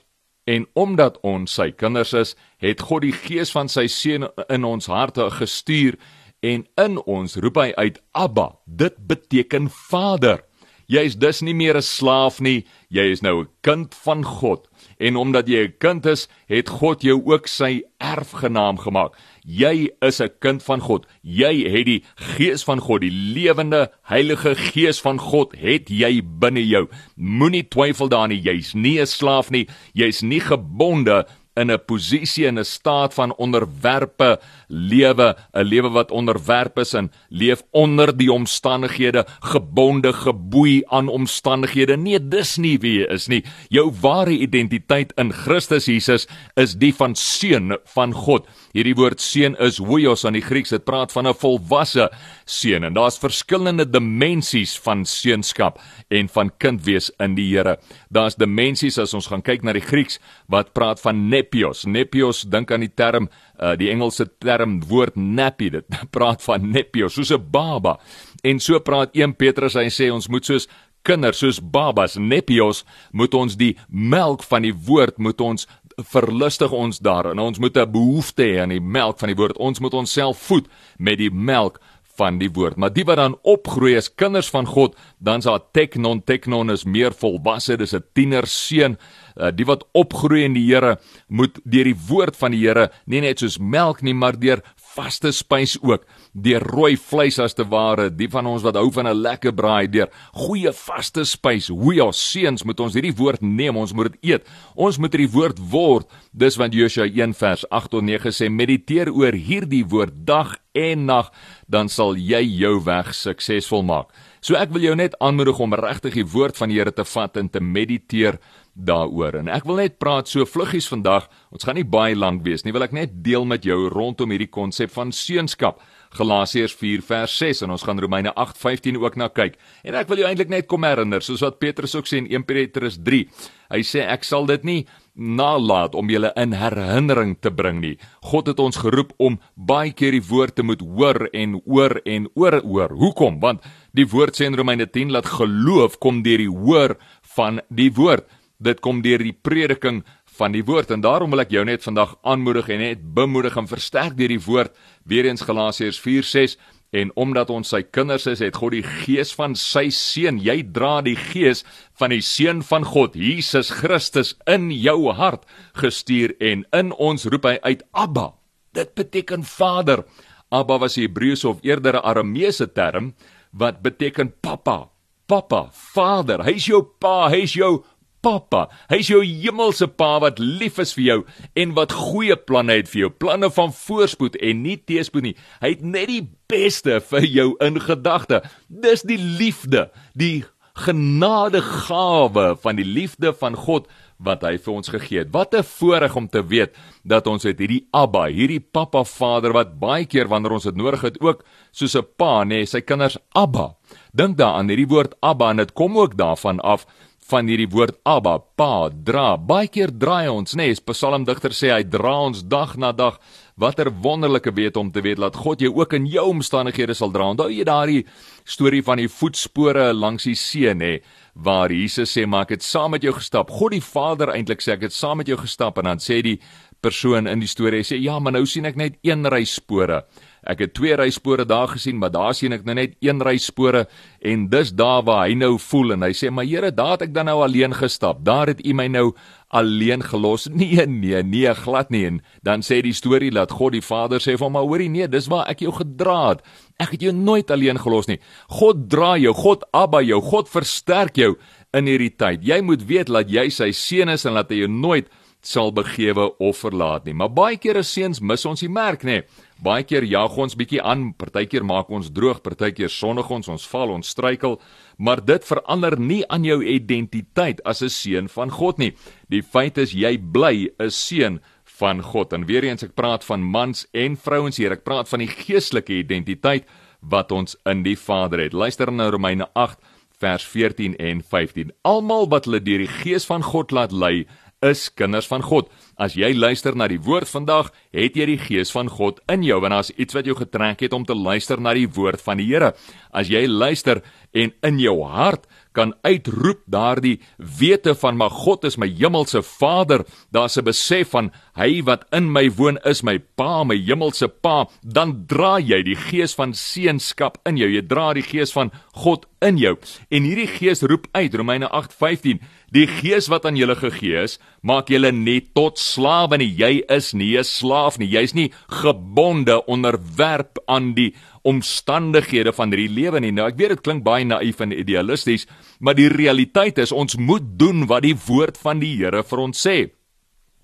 en 0.50 0.66
omdat 0.74 1.20
ons 1.22 1.52
sy 1.60 1.70
kinders 1.78 2.16
is, 2.18 2.34
het 2.58 2.82
God 2.82 3.06
die 3.06 3.14
Gees 3.14 3.54
van 3.54 3.70
sy 3.70 3.86
seun 3.92 4.26
in 4.50 4.66
ons 4.66 4.90
harte 4.90 5.28
gestuur 5.38 6.00
en 6.42 6.66
in 6.82 6.98
ons 7.06 7.38
roep 7.38 7.60
hy 7.62 7.70
uit 7.78 8.00
Abba. 8.18 8.56
Dit 8.66 8.98
beteken 9.10 9.70
Vader. 9.70 10.42
Jy 10.90 11.04
is 11.06 11.20
dus 11.22 11.44
nie 11.46 11.54
meer 11.54 11.78
'n 11.78 11.86
slaaf 11.86 12.40
nie, 12.42 12.66
jy 12.90 13.12
is 13.12 13.22
nou 13.22 13.44
'n 13.44 13.50
kind 13.62 13.94
van 13.94 14.24
God. 14.24 14.69
En 15.00 15.16
omdat 15.16 15.48
jy 15.48 15.64
'n 15.68 15.74
kind 15.80 16.06
is, 16.06 16.28
het 16.48 16.70
God 16.70 17.02
jou 17.02 17.22
ook 17.26 17.48
sy 17.48 17.84
erfgenaam 17.98 18.78
gemaak. 18.78 19.16
Jy 19.46 19.90
is 20.02 20.20
'n 20.20 20.30
kind 20.40 20.64
van 20.64 20.80
God. 20.80 21.06
Jy 21.22 21.72
het 21.72 21.86
die 21.86 22.04
Gees 22.16 22.64
van 22.64 22.80
God, 22.80 23.02
die 23.02 23.12
lewende 23.12 23.92
Heilige 24.04 24.56
Gees 24.56 25.00
van 25.02 25.18
God 25.18 25.56
het 25.58 25.90
jy 25.90 26.22
binne 26.24 26.68
jou. 26.68 26.88
Moenie 27.16 27.68
twyfel 27.68 28.10
daarin 28.10 28.30
nie. 28.30 28.42
Jy's 28.42 28.74
nie 28.74 29.00
'n 29.00 29.08
slaaf 29.08 29.50
nie. 29.50 29.68
Jy's 29.94 30.22
nie 30.22 30.42
gebonde 30.42 31.26
in 31.56 31.72
'n 31.72 31.86
posisie 31.86 32.48
en 32.48 32.60
'n 32.60 32.66
staat 32.66 33.14
van 33.14 33.36
onderwerpe 33.36 34.40
lewe, 34.70 35.36
'n 35.54 35.64
lewe 35.64 35.90
wat 35.90 36.12
onderwerp 36.12 36.78
is 36.78 36.94
en 36.94 37.12
leef 37.30 37.64
onder 37.72 38.18
die 38.18 38.32
omstandighede, 38.32 39.26
gebonde, 39.40 40.14
geboei 40.14 40.84
aan 40.88 41.08
omstandighede. 41.08 41.98
Nee, 41.98 42.20
dis 42.20 42.58
nie 42.58 42.78
wie 42.78 43.00
jy 43.00 43.08
is 43.14 43.28
nie. 43.28 43.44
Jou 43.70 43.92
ware 44.02 44.32
identiteit 44.32 45.14
in 45.18 45.34
Christus 45.34 45.86
Jesus 45.86 46.28
is 46.56 46.76
die 46.76 46.94
van 46.94 47.16
seun 47.16 47.78
van 47.86 48.14
God. 48.14 48.48
Hierdie 48.74 48.96
woord 48.96 49.22
seun 49.22 49.56
is 49.58 49.80
huios 49.80 50.26
aan 50.26 50.34
die 50.34 50.46
Grieks. 50.46 50.70
Dit 50.70 50.86
praat 50.86 51.12
van 51.12 51.28
'n 51.28 51.34
volwasse 51.34 52.10
seun 52.46 52.84
en 52.84 52.94
daar's 52.94 53.18
verskillende 53.18 53.90
dimensies 53.90 54.78
van 54.78 55.06
seunskap 55.06 55.80
en 56.10 56.30
van 56.30 56.52
kind 56.58 56.84
wees 56.86 57.12
in 57.20 57.36
die 57.36 57.50
Here. 57.50 57.78
Daar's 58.10 58.36
dimensies 58.36 58.98
as 58.98 59.14
ons 59.14 59.28
gaan 59.28 59.42
kyk 59.42 59.64
na 59.64 59.74
die 59.74 59.82
Grieks 59.82 60.20
wat 60.48 60.74
praat 60.74 61.02
van 61.02 61.30
nepios. 61.30 61.86
Nepios 61.86 62.44
dink 62.44 62.72
aan 62.72 62.82
die 62.82 62.94
term 62.96 63.30
uh, 63.62 63.76
die 63.76 63.90
Engelse 63.92 64.26
term 64.40 64.80
woord 64.90 65.16
nappy 65.16 65.70
dit 65.70 65.86
praat 66.16 66.44
van 66.44 66.72
nepios 66.72 67.14
soos 67.14 67.32
'n 67.32 67.52
baba. 67.52 68.00
En 68.44 68.60
so 68.60 68.80
praat 68.80 69.10
1 69.14 69.36
Petrus 69.36 69.76
hy 69.76 69.90
sê 69.90 70.12
ons 70.12 70.30
moet 70.30 70.46
soos 70.46 70.68
kinders 71.04 71.40
soos 71.40 71.60
babas 71.60 72.18
nepios 72.18 72.84
moet 73.12 73.34
ons 73.34 73.56
die 73.56 73.78
melk 73.88 74.44
van 74.44 74.62
die 74.62 74.74
woord 74.74 75.18
moet 75.18 75.42
ons 75.42 75.68
verlustig 76.00 76.72
ons 76.72 77.00
daarin. 77.00 77.40
Ons 77.40 77.60
moet 77.60 77.78
'n 77.78 77.92
behoefte 77.92 78.44
hê 78.44 78.62
aan 78.62 78.70
die 78.70 78.82
melk 78.82 79.20
van 79.20 79.28
die 79.28 79.36
woord. 79.36 79.58
Ons 79.58 79.80
moet 79.80 79.94
onsself 79.94 80.38
voed 80.38 80.68
met 80.98 81.18
die 81.18 81.32
melk 81.32 81.80
van 82.20 82.40
die 82.42 82.52
woord. 82.54 82.78
Maar 82.78 82.94
die 82.94 83.06
wat 83.08 83.20
dan 83.22 83.38
opgroei 83.48 83.96
as 84.00 84.12
kinders 84.12 84.52
van 84.52 84.68
God, 84.70 84.98
dan's 85.18 85.48
daar 85.48 85.64
teknon, 85.76 86.22
teknon 86.28 86.74
is 86.76 86.86
meer 86.86 87.16
volwasse, 87.16 87.78
dis 87.78 87.96
'n 87.96 88.04
tiener 88.14 88.48
seun. 88.48 88.98
Uh, 89.40 89.52
die 89.56 89.66
wat 89.66 89.86
opgroei 89.94 90.44
in 90.44 90.54
die 90.54 90.68
Here 90.70 90.98
moet 91.28 91.60
deur 91.64 91.88
die 91.88 92.00
woord 92.10 92.36
van 92.36 92.52
die 92.52 92.66
Here, 92.68 92.90
nie 93.06 93.22
net 93.22 93.40
soos 93.40 93.58
melk 93.58 94.02
nie, 94.02 94.14
maar 94.14 94.40
deur 94.40 94.62
vaste 95.00 95.32
spys 95.36 95.78
ook, 95.86 96.04
deur 96.34 96.64
rooi 96.74 96.96
vleis 97.00 97.40
as 97.40 97.56
te 97.56 97.66
ware, 97.72 98.10
die 98.12 98.30
van 98.32 98.48
ons 98.52 98.66
wat 98.66 98.78
hou 98.80 98.90
van 98.92 99.08
'n 99.08 99.22
lekker 99.22 99.54
braai, 99.56 99.88
deur 99.88 100.10
goeie 100.34 100.72
vaste 100.74 101.24
spys. 101.26 101.70
Hoe 101.70 102.04
ons 102.04 102.32
seuns 102.32 102.64
moet 102.64 102.80
ons 102.80 102.94
hierdie 102.94 103.16
woord 103.16 103.42
neem, 103.42 103.78
ons 103.78 103.94
moet 103.94 104.12
dit 104.12 104.32
eet. 104.32 104.44
Ons 104.76 104.98
moet 104.98 105.12
hierdie 105.14 105.34
woord 105.34 105.60
word. 105.60 106.08
Dis 106.34 106.58
wat 106.58 106.74
Josua 106.74 107.06
1 107.06 107.34
vers 107.34 107.66
8 107.70 107.92
tot 107.92 108.04
9 108.04 108.32
sê, 108.32 108.50
mediteer 108.50 109.10
oor 109.12 109.34
hierdie 109.34 109.86
woord 109.86 110.26
dag 110.26 110.58
en 110.74 111.06
nag, 111.06 111.32
dan 111.68 111.90
sal 111.90 112.16
jy 112.16 112.44
jou 112.60 112.84
weg 112.84 113.14
suksesvol 113.14 113.84
maak. 113.84 114.08
So 114.40 114.56
ek 114.56 114.72
wil 114.72 114.86
jou 114.86 114.96
net 114.96 115.18
aanmoedig 115.20 115.60
om 115.60 115.76
regtig 115.76 116.16
die 116.22 116.28
woord 116.28 116.56
van 116.56 116.72
die 116.72 116.78
Here 116.80 116.94
te 116.96 117.04
vat 117.04 117.38
en 117.38 117.50
te 117.52 117.60
mediteer 117.60 118.38
daaroor. 118.80 119.36
En 119.42 119.50
ek 119.52 119.66
wil 119.68 119.82
net 119.82 119.98
praat 120.00 120.30
so 120.32 120.48
vluggies 120.48 120.88
vandag. 120.88 121.28
Ons 121.52 121.68
gaan 121.68 121.76
nie 121.76 121.88
baie 121.88 122.16
lank 122.16 122.46
wees 122.46 122.64
nie. 122.64 122.72
Wil 122.72 122.86
ek 122.88 122.96
net 122.96 123.18
deel 123.26 123.44
met 123.44 123.68
jou 123.68 123.90
rondom 123.92 124.32
hierdie 124.32 124.48
konsep 124.48 124.94
van 124.96 125.12
seunskap. 125.12 125.82
Galasiërs 126.16 126.74
4 126.80 127.04
vers 127.06 127.36
6 127.42 127.66
en 127.66 127.76
ons 127.76 127.84
gaan 127.84 128.00
Romeine 128.00 128.32
8:15 128.32 128.98
ook 129.04 129.20
na 129.20 129.28
kyk. 129.28 129.60
En 129.84 130.00
ek 130.00 130.08
wil 130.08 130.24
jou 130.24 130.30
eintlik 130.30 130.50
net 130.50 130.68
kom 130.68 130.88
herinner, 130.88 131.22
soos 131.22 131.44
wat 131.44 131.60
Petrus 131.60 131.96
ook 131.96 132.08
sê 132.08 132.24
in 132.24 132.32
1 132.32 132.48
Petrus 132.48 132.98
3. 133.04 133.28
Hy 133.70 133.82
sê 133.84 134.08
ek 134.08 134.24
sal 134.24 134.48
dit 134.48 134.64
nie 134.64 134.88
nalat 135.20 135.96
om 135.96 136.10
julle 136.10 136.32
in 136.40 136.56
herinnering 136.56 137.36
te 137.44 137.52
bring 137.52 137.82
nie. 137.84 137.98
God 138.32 138.48
het 138.48 138.60
ons 138.60 138.80
geroep 138.80 139.14
om 139.18 139.38
baie 139.56 139.92
keer 139.92 140.16
die 140.16 140.26
woord 140.26 140.56
te 140.56 140.64
moet 140.64 140.82
hoor 140.82 141.28
en 141.34 141.60
oor 141.66 142.00
en 142.06 142.30
oor 142.36 142.62
oor. 142.64 142.96
Hoekom? 142.96 143.40
Want 143.44 143.68
die 143.94 144.08
woord 144.08 144.40
sê 144.40 144.48
in 144.48 144.58
Romeine 144.58 144.88
10 144.88 145.14
dat 145.14 145.30
geloof 145.38 146.00
kom 146.00 146.24
deur 146.24 146.42
die 146.42 146.52
hoor 146.52 146.98
van 147.36 147.62
die 147.70 147.92
woord 147.94 148.28
dit 148.60 148.80
kom 148.84 149.00
deur 149.04 149.22
die 149.24 149.36
prediking 149.36 150.02
van 150.40 150.54
die 150.56 150.64
woord 150.68 150.92
en 150.92 151.04
daarom 151.04 151.32
wil 151.34 151.44
ek 151.44 151.54
jou 151.56 151.64
net 151.68 151.84
vandag 151.84 152.16
aanmoedig 152.28 152.70
en 152.74 152.84
net 152.84 153.04
bemoedig 153.16 153.56
en 153.60 153.70
versterk 153.72 154.18
deur 154.20 154.32
die 154.32 154.44
woord 154.44 154.76
weer 155.08 155.28
eens 155.28 155.46
Galasiërs 155.48 156.00
4:6 156.04 156.58
en 156.92 157.12
omdat 157.16 157.50
ons 157.54 157.70
sy 157.70 157.82
kinders 157.86 158.26
is 158.30 158.42
het 158.42 158.58
God 158.58 158.74
die 158.74 158.86
gees 159.04 159.32
van 159.38 159.56
sy 159.60 159.88
seun 159.94 160.40
jy 160.42 160.62
dra 160.74 161.00
die 161.06 161.18
gees 161.18 161.64
van 162.00 162.14
die 162.14 162.24
seun 162.26 162.64
van 162.66 162.88
God 162.88 163.16
Jesus 163.16 163.70
Christus 163.82 164.36
in 164.50 164.72
jou 164.74 165.12
hart 165.14 165.46
gestuur 165.78 166.34
en 166.40 166.66
in 166.74 166.94
ons 166.98 167.26
roep 167.30 167.46
hy 167.46 167.58
uit 167.62 167.84
Abba. 167.94 168.34
Dit 168.74 168.96
beteken 168.98 169.44
vader. 169.44 170.06
Abba 170.50 170.80
was 170.80 170.98
'n 170.98 171.02
Hebreëse 171.02 171.48
of 171.48 171.62
eerder 171.62 171.96
'n 171.96 172.06
Arameese 172.06 172.68
term 172.74 173.14
wat 173.54 173.82
beteken 173.82 174.34
pappa 174.42 174.90
pappa 175.30 175.70
vader. 175.94 176.44
Hy's 176.48 176.68
jou 176.70 176.82
pa 177.00 177.30
hy's 177.30 177.54
jou 177.54 177.84
Pappa, 178.22 178.68
hy's 178.92 179.08
jou 179.08 179.22
hemelse 179.24 179.88
pa 179.88 180.18
wat 180.20 180.40
lief 180.44 180.80
is 180.84 180.92
vir 180.98 181.06
jou 181.06 181.20
en 181.56 181.74
wat 181.78 181.96
goeie 181.96 182.36
planne 182.36 182.76
het 182.82 182.92
vir 182.92 183.06
jou, 183.06 183.10
planne 183.24 183.50
van 183.56 183.72
voorspoed 183.72 184.36
en 184.44 184.64
nie 184.64 184.78
teëspoed 184.78 185.24
nie. 185.24 185.36
Hy 185.64 185.74
het 185.78 185.84
net 185.84 186.12
die 186.12 186.26
beste 186.52 187.00
vir 187.12 187.28
jou 187.28 187.50
in 187.64 187.80
gedagte. 187.80 188.42
Dis 188.68 189.06
die 189.08 189.20
liefde, 189.20 189.88
die 190.20 190.44
genadegawe 190.80 192.54
van 192.62 192.80
die 192.80 192.88
liefde 192.88 193.34
van 193.36 193.58
God 193.60 193.88
wat 194.20 194.44
hy 194.44 194.58
vir 194.60 194.74
ons 194.74 194.92
gegee 194.92 195.24
het. 195.24 195.32
Wat 195.32 195.56
'n 195.56 195.64
voorreg 195.64 196.16
om 196.16 196.28
te 196.28 196.44
weet 196.44 196.76
dat 197.04 197.28
ons 197.28 197.44
het 197.44 197.60
hierdie 197.60 197.88
Abba, 197.92 198.28
hierdie 198.28 198.60
Pappa 198.60 199.04
Vader 199.04 199.54
wat 199.54 199.80
baie 199.80 200.06
keer 200.06 200.28
wanneer 200.28 200.52
ons 200.52 200.64
dit 200.64 200.76
nodig 200.76 201.02
het 201.02 201.22
ook 201.22 201.44
soos 201.72 201.96
'n 201.96 202.08
pa, 202.18 202.44
nê, 202.44 202.48
nee, 202.48 202.66
sy 202.66 202.82
kinders 202.82 203.18
Abba. 203.34 203.76
Dink 204.14 204.38
daaraan, 204.38 204.68
hierdie 204.68 204.88
woord 204.88 205.16
Abba 205.22 205.50
en 205.50 205.58
dit 205.58 205.74
kom 205.74 205.98
ook 205.98 206.18
daarvan 206.18 206.60
af 206.60 206.86
van 207.30 207.50
hierdie 207.50 207.70
woord 207.70 208.00
Abba, 208.10 208.40
Pa, 208.58 208.90
dra. 208.90 209.36
Baie 209.38 209.70
keer 209.72 209.92
draai 209.94 210.30
ons, 210.32 210.56
nê, 210.58 210.72
nee, 210.72 210.82
Psalmdigter 210.90 211.54
sê 211.54 211.70
hy 211.74 211.84
dra 211.86 212.16
ons 212.26 212.42
dag 212.42 212.76
na 212.82 212.92
dag. 212.96 213.20
Watter 213.60 213.92
wonderlike 213.92 214.54
weet 214.56 214.78
om 214.80 214.90
te 214.92 215.04
weet 215.04 215.20
dat 215.20 215.36
God 215.36 215.62
jou 215.62 215.72
ook 215.78 215.94
in 215.98 216.08
jou 216.10 216.26
omstandighede 216.32 216.96
sal 216.96 217.12
dra. 217.14 217.28
Onthou 217.34 217.50
jy 217.52 217.66
daardie 217.68 218.06
storie 218.48 218.82
van 218.86 219.02
die 219.02 219.10
voetspore 219.12 219.92
langs 219.94 220.26
die 220.30 220.38
see, 220.40 220.74
nê, 220.74 221.00
waar 221.36 221.72
Jesus 221.72 222.12
sê, 222.16 222.26
"Maar 222.26 222.42
ek 222.48 222.50
het 222.50 222.64
saam 222.64 222.92
met 222.92 223.04
jou 223.04 223.14
gestap." 223.14 223.50
God 223.50 223.72
die 223.72 223.82
Vader 223.82 224.30
eintlik 224.30 224.62
sê, 224.62 224.74
"Ek 224.74 224.82
het 224.82 224.94
saam 224.94 225.18
met 225.18 225.28
jou 225.28 225.38
gestap." 225.38 225.78
En 225.78 225.84
dan 225.84 225.98
sê 226.00 226.22
die 226.22 226.40
persoon 226.82 227.28
in 227.28 227.40
die 227.40 227.48
storie 227.48 227.84
sê, 227.84 228.02
"Ja, 228.02 228.20
maar 228.20 228.32
nou 228.32 228.46
sien 228.46 228.66
ek 228.66 228.76
net 228.76 228.98
een 229.04 229.26
ry 229.26 229.44
spore." 229.44 230.06
Ek 230.50 230.64
het 230.64 230.72
twee 230.74 230.96
ryspore 230.98 231.46
daar 231.46 231.70
gesien, 231.70 232.00
maar 232.02 232.10
daar 232.10 232.34
sien 232.34 232.56
ek 232.56 232.64
nou 232.66 232.74
net 232.80 232.96
een 233.06 233.22
ryspore 233.22 233.84
en 234.26 234.48
dis 234.50 234.72
daar 234.74 235.04
waar 235.06 235.28
hy 235.28 235.36
nou 235.38 235.58
voel 235.62 235.94
en 235.94 236.08
hy 236.08 236.14
sê, 236.14 236.32
"Maar 236.32 236.46
Here, 236.46 236.72
daar 236.72 236.98
het 236.98 237.02
ek 237.04 237.14
dan 237.14 237.26
nou 237.26 237.44
alleen 237.44 237.74
gestap. 237.74 238.24
Daar 238.26 238.48
het 238.48 238.66
U 238.66 238.74
my 238.74 238.88
nou 238.88 239.14
alleen 239.50 240.02
gelos." 240.02 240.48
Nee, 240.60 240.86
nee, 240.88 241.24
nee, 241.24 241.54
glad 241.54 241.90
nie. 241.90 242.06
En 242.06 242.22
dan 242.44 242.62
sê 242.62 242.82
die 242.82 242.94
storie 242.94 243.32
dat 243.32 243.52
God 243.52 243.72
die 243.72 243.82
Vader 243.82 244.20
sê 244.20 244.38
hom, 244.40 244.52
"Maar 244.52 244.64
hoorie, 244.64 244.90
nee, 244.90 245.08
dis 245.08 245.28
waar 245.28 245.48
ek 245.48 245.60
jou 245.60 245.72
gedra 245.72 246.30
het. 246.30 246.42
Ek 246.80 246.92
het 246.92 247.02
jou 247.02 247.14
nooit 247.14 247.52
alleen 247.52 247.78
gelos 247.78 248.08
nie. 248.08 248.20
God 248.48 248.90
dra 248.90 249.18
jou, 249.18 249.34
God 249.34 249.64
Abba 249.72 250.02
jou, 250.02 250.22
God 250.22 250.50
versterk 250.50 251.16
jou 251.16 251.36
in 251.74 251.86
hierdie 251.86 252.16
tyd. 252.16 252.44
Jy 252.44 252.62
moet 252.62 252.86
weet 252.88 253.08
dat 253.08 253.30
jy 253.30 253.50
sy 253.50 253.72
seun 253.72 254.10
is 254.10 254.26
en 254.26 254.34
dat 254.34 254.50
hy 254.50 254.56
jou 254.64 254.68
nooit 254.68 255.08
sal 255.46 255.72
begewe 255.72 256.28
of 256.40 256.60
verlaat 256.66 257.06
nie. 257.08 257.16
Maar 257.16 257.32
baie 257.32 257.60
keer 257.62 257.80
as 257.80 257.92
seuns 257.94 258.20
mis 258.20 258.46
ons 258.48 258.60
die 258.64 258.72
merk, 258.72 259.06
nê. 259.08 259.22
Baie 259.60 259.84
keer 259.84 260.06
jag 260.08 260.38
ons 260.40 260.56
bietjie 260.56 260.80
aan, 260.80 261.10
partykeer 261.20 261.66
maak 261.68 261.90
ons 261.92 262.08
droog, 262.16 262.38
partykeer 262.46 262.88
sonnig 262.88 263.28
ons, 263.28 263.50
ons 263.52 263.66
val, 263.68 263.92
ons 263.92 264.08
struikel, 264.08 264.56
maar 264.98 265.20
dit 265.20 265.44
verander 265.44 265.98
nie 266.00 266.22
aan 266.32 266.46
jou 266.48 266.62
identiteit 266.64 267.60
as 267.66 267.82
'n 267.84 267.90
seun 267.90 268.28
van 268.30 268.50
God 268.50 268.80
nie. 268.80 268.94
Die 269.30 269.42
feit 269.42 269.78
is 269.78 269.92
jy 269.92 270.18
bly 270.18 270.70
'n 270.80 270.90
seun 270.90 271.42
van 271.80 272.02
God. 272.02 272.34
En 272.34 272.46
weer 272.46 272.64
eens 272.64 272.84
ek 272.84 272.96
praat 272.96 273.24
van 273.24 273.42
mans 273.42 273.86
en 273.94 274.16
vrouens 274.16 274.58
hier. 274.58 274.72
Ek 274.72 274.84
praat 274.84 275.10
van 275.10 275.20
die 275.20 275.28
geestelike 275.28 275.94
identiteit 275.94 276.66
wat 277.02 277.32
ons 277.32 277.58
in 277.66 277.84
die 277.84 277.98
Vader 277.98 278.40
het. 278.40 278.54
Luister 278.54 278.92
na 278.92 279.10
Romeine 279.10 279.48
8 279.56 279.80
vers 280.20 280.44
14 280.44 280.96
en 281.00 281.22
15. 281.24 281.72
Almal 281.88 282.28
wat 282.30 282.46
hulle 282.46 282.60
deur 282.60 282.84
die 282.84 282.88
Gees 282.88 283.26
van 283.26 283.44
God 283.44 283.72
laat 283.72 283.92
lei, 283.92 284.26
is 284.66 284.90
kinders 284.92 285.28
van 285.30 285.44
God. 285.46 285.70
As 286.00 286.16
jy 286.20 286.34
luister 286.36 286.76
na 286.76 286.90
die 286.92 287.00
woord 287.04 287.30
vandag, 287.32 287.72
het 287.96 288.18
jy 288.20 288.28
die 288.34 288.40
Gees 288.40 288.74
van 288.76 288.90
God 288.92 289.22
in 289.32 289.44
jou 289.48 289.60
en 289.68 289.76
as 289.76 289.92
iets 289.96 290.16
wat 290.18 290.28
jou 290.28 290.36
getrek 290.36 290.84
het 290.84 290.96
om 290.96 291.06
te 291.08 291.16
luister 291.16 291.62
na 291.62 291.74
die 291.78 291.88
woord 291.88 292.22
van 292.24 292.40
die 292.42 292.48
Here. 292.50 292.74
As 293.16 293.32
jy 293.32 293.46
luister 293.48 294.04
en 294.36 294.52
in 294.68 294.80
jou 294.80 295.00
hart 295.08 295.48
kan 295.74 295.94
uitroep 296.04 296.64
daardie 296.70 297.20
wete 297.38 297.94
van 298.02 298.18
maar 298.20 298.34
God 298.34 298.66
is 298.68 298.78
my 298.78 298.90
hemelse 298.90 299.42
Vader, 299.46 300.04
daar's 300.32 300.58
'n 300.58 300.66
besef 300.66 301.10
van 301.10 301.32
hy 301.56 301.82
wat 301.84 302.06
in 302.12 302.32
my 302.32 302.50
woon 302.50 302.78
is 302.84 303.04
my 303.04 303.18
Pa, 303.20 303.64
my 303.64 303.76
hemelse 303.76 304.28
Pa, 304.28 304.68
dan 304.84 305.26
dra 305.28 305.60
jy 305.60 305.84
die 305.84 305.96
gees 305.96 306.36
van 306.36 306.54
seunskap 306.54 307.38
in 307.46 307.58
jou. 307.58 307.70
Jy 307.70 307.88
dra 307.88 308.14
die 308.14 308.24
gees 308.24 308.52
van 308.52 308.72
God 308.94 309.26
in 309.42 309.58
jou. 309.58 309.78
En 310.10 310.24
hierdie 310.24 310.48
gees 310.48 310.82
roep 310.82 311.08
uit 311.14 311.34
Romeine 311.34 311.70
8:15, 311.70 312.40
die 312.76 312.88
gees 312.88 313.30
wat 313.32 313.46
aan 313.46 313.58
julle 313.60 313.76
gegee 313.76 314.24
is, 314.24 314.38
maak 314.62 314.90
julle 314.90 315.12
nie 315.16 315.40
tot 315.56 315.80
slawe 315.80 316.38
nie. 316.38 316.50
Jy 316.50 316.84
is 316.90 317.14
nie 317.14 317.38
'n 317.38 317.44
slaaf 317.44 317.98
nie. 318.00 318.08
Jy's 318.08 318.34
nie 318.34 318.52
gebonde 318.70 319.66
onderwerp 319.66 320.60
aan 320.68 320.94
die 320.94 321.14
omstandighede 321.44 322.54
van 322.54 322.72
hierdie 322.72 322.94
lewe 322.94 323.20
nie. 323.20 323.32
Nou 323.32 323.48
ek 323.48 323.58
weet 323.58 323.70
dit 323.70 323.82
klink 323.82 324.04
baie 324.04 324.26
naïef 324.26 324.60
en 324.60 324.72
idealisties, 324.72 325.48
maar 325.80 325.96
die 325.96 326.10
realiteit 326.10 326.78
is 326.78 326.92
ons 326.92 327.16
moet 327.18 327.44
doen 327.60 327.88
wat 327.88 328.04
die 328.04 328.16
woord 328.28 328.58
van 328.58 328.80
die 328.80 328.96
Here 329.00 329.24
vir 329.24 329.40
ons 329.40 329.68
sê. 329.68 329.92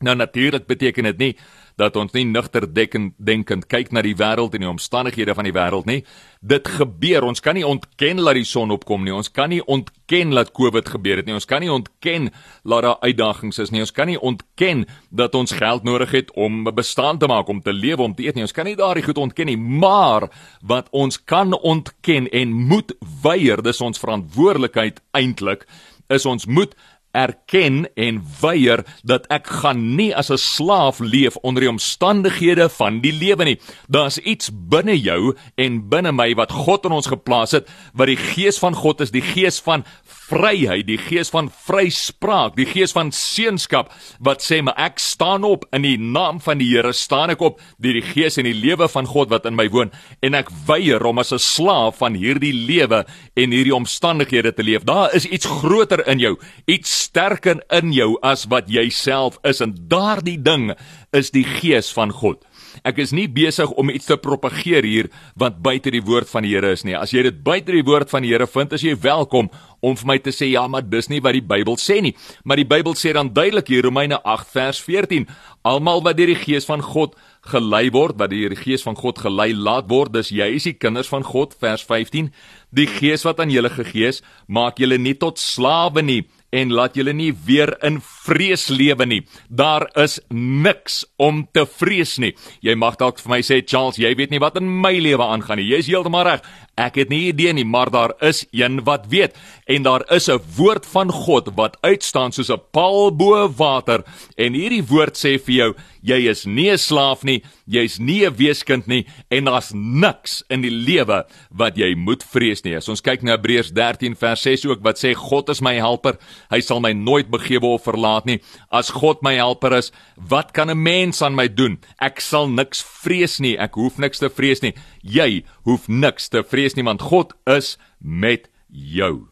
Nou 0.02 0.16
natuurlik 0.16 0.68
beteken 0.68 1.04
dit 1.04 1.18
nie 1.18 1.36
dat 1.76 1.96
ons 2.00 2.14
nie 2.16 2.24
nugter 2.28 2.66
denkend 2.74 3.68
kyk 3.68 3.92
na 3.92 4.04
die 4.06 4.16
wêreld 4.16 4.56
en 4.56 4.64
die 4.64 4.70
omstandighede 4.70 5.36
van 5.36 5.48
die 5.48 5.54
wêreld 5.56 5.88
nie. 5.90 6.04
Dit 6.46 6.68
gebeur. 6.78 7.26
Ons 7.28 7.42
kan 7.44 7.58
nie 7.58 7.66
ontken 7.68 8.22
dat 8.24 8.38
die 8.38 8.46
son 8.48 8.72
opkom 8.72 9.04
nie. 9.04 9.14
Ons 9.14 9.32
kan 9.34 9.50
nie 9.52 9.62
ontken 9.62 10.32
dat 10.36 10.54
COVID 10.56 10.90
gebeur 10.96 11.20
het 11.20 11.28
nie. 11.28 11.36
Ons 11.36 11.48
kan 11.50 11.64
nie 11.64 11.72
ontken 11.72 12.30
dat 12.64 12.86
daar 12.86 13.00
uitdagings 13.02 13.60
is 13.60 13.74
nie. 13.74 13.84
Ons 13.84 13.92
kan 13.96 14.08
nie 14.08 14.20
ontken 14.20 14.86
dat 15.10 15.36
ons 15.36 15.56
geld 15.56 15.84
nodig 15.84 16.14
het 16.16 16.32
om 16.36 16.64
bestaan 16.64 17.20
te 17.20 17.28
maak, 17.28 17.50
om 17.52 17.62
te 17.62 17.74
lewe, 17.74 18.04
om 18.04 18.16
te 18.16 18.24
eet 18.24 18.36
nie. 18.36 18.46
Ons 18.48 18.56
kan 18.56 18.70
nie 18.70 18.78
daardie 18.80 19.04
goed 19.04 19.20
ontken 19.20 19.52
nie. 19.52 19.58
Maar 19.58 20.30
wat 20.62 20.88
ons 20.92 21.20
kan 21.24 21.54
ontken 21.60 22.30
en 22.30 22.54
moet 22.54 22.96
weier, 23.24 23.64
dis 23.64 23.82
ons 23.82 24.00
verantwoordelikheid 24.00 25.02
eintlik, 25.12 25.66
is 26.08 26.26
ons 26.30 26.46
moet 26.46 26.76
erken 27.16 27.86
en 27.96 28.20
weier 28.42 28.84
dat 29.08 29.28
ek 29.34 29.48
gaan 29.62 29.96
nie 29.96 30.12
as 30.16 30.30
'n 30.32 30.38
slaaf 30.38 31.00
leef 31.00 31.36
onder 31.42 31.64
die 31.64 31.70
omstandighede 31.72 32.70
van 32.70 33.00
die 33.02 33.14
lewe 33.14 33.44
nie. 33.44 33.60
Daar's 33.88 34.18
iets 34.18 34.50
binne 34.54 35.00
jou 35.00 35.36
en 35.56 35.90
binne 35.90 36.12
my 36.12 36.34
wat 36.36 36.52
God 36.52 36.86
in 36.86 36.92
ons 36.92 37.08
geplaas 37.08 37.52
het, 37.52 37.70
wat 37.94 38.08
die 38.08 38.20
gees 38.20 38.60
van 38.60 38.76
God 38.76 39.02
is, 39.02 39.12
die 39.12 39.22
gees 39.22 39.60
van 39.60 39.86
vryheid, 40.26 40.86
die 40.88 41.00
gees 41.00 41.30
van 41.34 41.50
vryspraak, 41.68 42.56
die 42.58 42.68
gees 42.70 42.94
van 42.96 43.12
seunskap 43.14 43.92
wat 44.24 44.44
sê 44.46 44.62
maar 44.66 44.78
ek 44.88 45.00
staan 45.02 45.46
op 45.48 45.68
in 45.76 45.86
die 45.86 45.98
naam 46.02 46.42
van 46.44 46.62
die 46.62 46.70
Here 46.72 46.94
staan 46.98 47.34
ek 47.34 47.44
op 47.46 47.62
deur 47.82 48.00
die 48.00 48.06
gees 48.06 48.40
en 48.42 48.48
die 48.50 48.56
lewe 48.58 48.88
van 48.92 49.08
God 49.10 49.32
wat 49.34 49.46
in 49.46 49.58
my 49.58 49.68
woon 49.74 49.94
en 50.26 50.38
ek 50.38 50.50
weier 50.68 51.04
om 51.06 51.22
as 51.22 51.34
'n 51.34 51.40
slaaf 51.40 52.02
van 52.02 52.16
hierdie 52.16 52.54
lewe 52.54 53.06
en 53.36 53.52
hierdie 53.52 53.76
omstandighede 53.76 54.52
te 54.54 54.64
leef. 54.64 54.84
Daar 54.84 55.14
is 55.14 55.26
iets 55.26 55.46
groter 55.46 56.06
in 56.08 56.20
jou, 56.20 56.38
iets 56.66 56.90
sterker 57.06 57.62
in 57.72 57.94
jou 57.94 58.18
as 58.22 58.46
wat 58.46 58.70
jy 58.70 58.90
self 58.90 59.38
is 59.44 59.62
en 59.62 59.76
daardie 59.88 60.42
ding 60.42 60.74
is 61.14 61.32
die 61.32 61.46
gees 61.46 61.92
van 61.94 62.12
God. 62.12 62.44
Ek 62.84 63.00
is 63.04 63.14
nie 63.16 63.28
besig 63.32 63.72
om 63.80 63.92
iets 63.94 64.10
te 64.10 64.18
propageer 64.18 64.84
hier 64.84 65.10
wat 65.40 65.62
buite 65.64 65.94
die 65.94 66.04
woord 66.04 66.30
van 66.32 66.44
die 66.44 66.56
Here 66.56 66.74
is 66.76 66.84
nie. 66.84 66.96
As 66.98 67.14
jy 67.14 67.24
dit 67.28 67.44
buite 67.44 67.72
die 67.72 67.86
woord 67.86 68.12
van 68.12 68.26
die 68.26 68.34
Here 68.34 68.48
vind, 68.48 68.74
is 68.74 68.84
jy 68.84 68.96
welkom 69.00 69.50
om 69.86 69.96
vir 70.00 70.10
my 70.10 70.18
te 70.24 70.34
sê 70.34 70.50
ja, 70.50 70.66
maar 70.72 70.86
dis 70.88 71.10
nie 71.12 71.22
wat 71.24 71.36
die 71.38 71.46
Bybel 71.46 71.78
sê 71.82 72.00
nie. 72.02 72.16
Maar 72.44 72.62
die 72.62 72.68
Bybel 72.68 72.96
sê 72.98 73.14
dan 73.16 73.32
duidelik 73.36 73.70
hier 73.70 73.86
Romeine 73.86 74.20
8 74.24 74.52
vers 74.56 74.82
14, 74.82 75.28
almal 75.68 76.02
wat 76.06 76.18
deur 76.18 76.32
die 76.34 76.40
Gees 76.42 76.66
van 76.66 76.82
God 76.82 77.16
gelei 77.46 77.90
word, 77.94 78.18
wat 78.20 78.34
deur 78.34 78.54
die 78.56 78.60
Gees 78.60 78.86
van 78.86 78.98
God 78.98 79.22
gelei 79.22 79.52
laat 79.54 79.90
word, 79.92 80.16
dis 80.16 80.34
jy 80.34 80.56
is 80.58 80.66
die 80.70 80.78
kinders 80.78 81.12
van 81.12 81.26
God 81.26 81.54
vers 81.62 81.86
15. 81.86 82.32
Die 82.76 82.88
Gees 82.90 83.26
wat 83.28 83.40
aan 83.40 83.54
julle 83.54 83.70
gegee 83.74 84.10
is, 84.14 84.24
maak 84.48 84.82
julle 84.82 84.98
nie 85.02 85.16
tot 85.22 85.42
slawe 85.42 86.02
nie 86.06 86.24
en 86.56 86.72
laat 86.72 86.96
julle 86.96 87.14
nie 87.16 87.32
weer 87.46 87.74
in 87.86 88.00
vrees 88.02 88.70
lewe 88.72 89.06
nie. 89.10 89.22
Daar 89.50 89.88
is 90.00 90.20
niks 90.32 91.04
om 91.18 91.48
te 91.54 91.66
vrees 91.66 92.18
nie. 92.20 92.34
Jy 92.62 92.76
mag 92.76 92.98
dalk 93.00 93.20
vir 93.20 93.32
my 93.32 93.42
sê 93.46 93.62
Charles, 93.66 94.00
jy 94.02 94.12
weet 94.16 94.32
nie 94.32 94.42
wat 94.44 94.58
in 94.60 94.68
my 94.68 94.94
lewe 95.00 95.24
aangaan 95.24 95.62
nie. 95.62 95.70
Jy 95.72 95.82
is 95.84 95.92
heeltemal 95.92 96.28
reg. 96.28 96.42
Ek 96.76 96.98
het 97.00 97.10
nie 97.10 97.30
idee 97.30 97.54
nie, 97.56 97.64
maar 97.64 97.88
daar 97.92 98.12
is 98.20 98.44
een 98.52 98.82
wat 98.84 99.08
weet 99.08 99.38
en 99.66 99.84
daar 99.84 100.04
is 100.12 100.28
'n 100.30 100.40
woord 100.58 100.86
van 100.86 101.10
God 101.12 101.56
wat 101.56 101.78
uitstaan 101.82 102.32
soos 102.32 102.52
'n 102.52 102.62
paal 102.72 103.12
bo 103.12 103.48
water 103.48 104.04
en 104.38 104.54
hierdie 104.54 104.84
woord 104.84 105.16
sê 105.16 105.40
vir 105.40 105.56
jou 105.56 105.76
jy 106.06 106.30
is 106.30 106.46
nie 106.46 106.70
'n 106.70 106.78
slaaf 106.78 107.24
nie, 107.24 107.42
jy's 107.68 108.00
nie 108.00 108.26
'n 108.26 108.36
weeskind 108.36 108.88
nie 108.88 109.06
en 109.32 109.46
daar's 109.46 109.72
niks 109.74 110.44
in 110.50 110.62
die 110.62 110.70
lewe 110.70 111.26
wat 111.52 111.78
jy 111.78 111.96
moet 111.96 112.24
vrees 112.24 112.64
nie. 112.64 112.76
As 112.76 112.90
ons 112.90 113.02
kyk 113.02 113.24
na 113.24 113.38
Hebreërs 113.38 113.72
13 113.72 114.16
vers 114.16 114.42
6 114.42 114.66
ook 114.66 114.84
wat 114.84 114.98
sê 114.98 115.14
God 115.16 115.50
is 115.50 115.62
my 115.62 115.76
helper, 115.76 116.18
hy 116.52 116.60
sal 116.60 116.80
my 116.80 116.94
nooit 116.94 117.30
begewe 117.30 117.66
of 117.66 117.84
verlaat 117.84 118.26
nie. 118.26 118.40
As 118.72 118.90
God 118.90 119.24
my 119.24 119.36
helper 119.36 119.74
is, 119.74 119.92
wat 120.16 120.54
kan 120.54 120.70
'n 120.70 120.82
mens 120.82 121.05
aan 121.22 121.36
my 121.36 121.48
doen? 121.52 121.78
Ek 122.02 122.22
sal 122.24 122.50
niks 122.50 122.82
vrees 123.04 123.38
nie, 123.40 123.58
ek 123.60 123.76
hoef 123.76 124.00
niks 124.02 124.24
te 124.24 124.30
vrees 124.30 124.64
nie. 124.64 124.74
Jy 125.04 125.44
hoef 125.68 125.86
niks 125.88 126.30
te 126.30 126.42
vrees 126.42 126.76
nie 126.76 126.88
want 126.88 127.02
God 127.02 127.34
is 127.46 127.78
met 128.00 128.50
jou. 128.70 129.28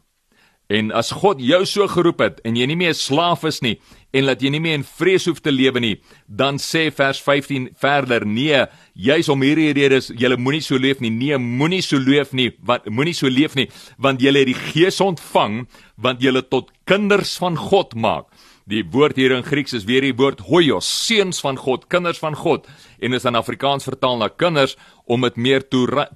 En 0.72 0.92
as 0.96 1.10
God 1.12 1.42
jou 1.44 1.60
so 1.68 1.84
geroep 1.92 2.22
het 2.24 2.38
en 2.44 2.56
jy 2.56 2.66
nie 2.66 2.76
meer 2.76 2.94
'n 2.94 2.94
slaaf 2.94 3.44
is 3.44 3.60
nie 3.60 3.78
en 4.14 4.26
dat 4.26 4.40
jy 4.42 4.50
nie 4.50 4.60
meer 4.60 4.78
in 4.78 4.84
vrees 4.86 5.26
hoef 5.26 5.40
te 5.42 5.52
lewe 5.52 5.80
nie, 5.80 5.96
dan 6.26 6.56
sê 6.62 6.86
vers 6.94 7.20
15 7.20 7.68
verder: 7.74 8.24
Nee, 8.26 8.66
jy's 8.94 9.28
om 9.28 9.42
hierdie 9.42 9.72
redes, 9.74 10.08
jy 10.14 10.36
moenie 10.36 10.62
so 10.62 10.78
leef 10.78 11.00
nie. 11.00 11.10
Nee, 11.10 11.38
moenie 11.38 11.82
so 11.82 11.98
leef 11.98 12.32
nie, 12.32 12.52
want 12.62 12.86
moenie 12.88 13.14
so 13.14 13.28
leef 13.28 13.54
nie, 13.54 13.68
want 13.98 14.22
jy 14.22 14.32
het 14.32 14.46
die 14.46 14.54
Gees 14.54 15.00
ontvang 15.00 15.66
want 15.96 16.22
jy 16.22 16.32
tot 16.50 16.70
kinders 16.86 17.36
van 17.38 17.56
God 17.56 17.94
maak. 17.94 18.26
Die 18.64 18.80
woord 18.94 19.18
hier 19.20 19.34
in 19.36 19.44
Grieks 19.44 19.74
is 19.76 19.84
weer 19.84 20.00
die 20.00 20.14
woord 20.16 20.38
hoios, 20.48 20.86
seuns 20.88 21.42
van 21.44 21.58
God, 21.60 21.82
kinders 21.92 22.16
van 22.22 22.32
God 22.32 22.64
en 23.04 23.12
is 23.12 23.26
in 23.28 23.36
Afrikaans 23.38 23.84
vertaal 23.84 24.18
na 24.18 24.28
kinders 24.28 24.76
om 25.04 25.24
dit 25.26 25.36
meer 25.36 25.64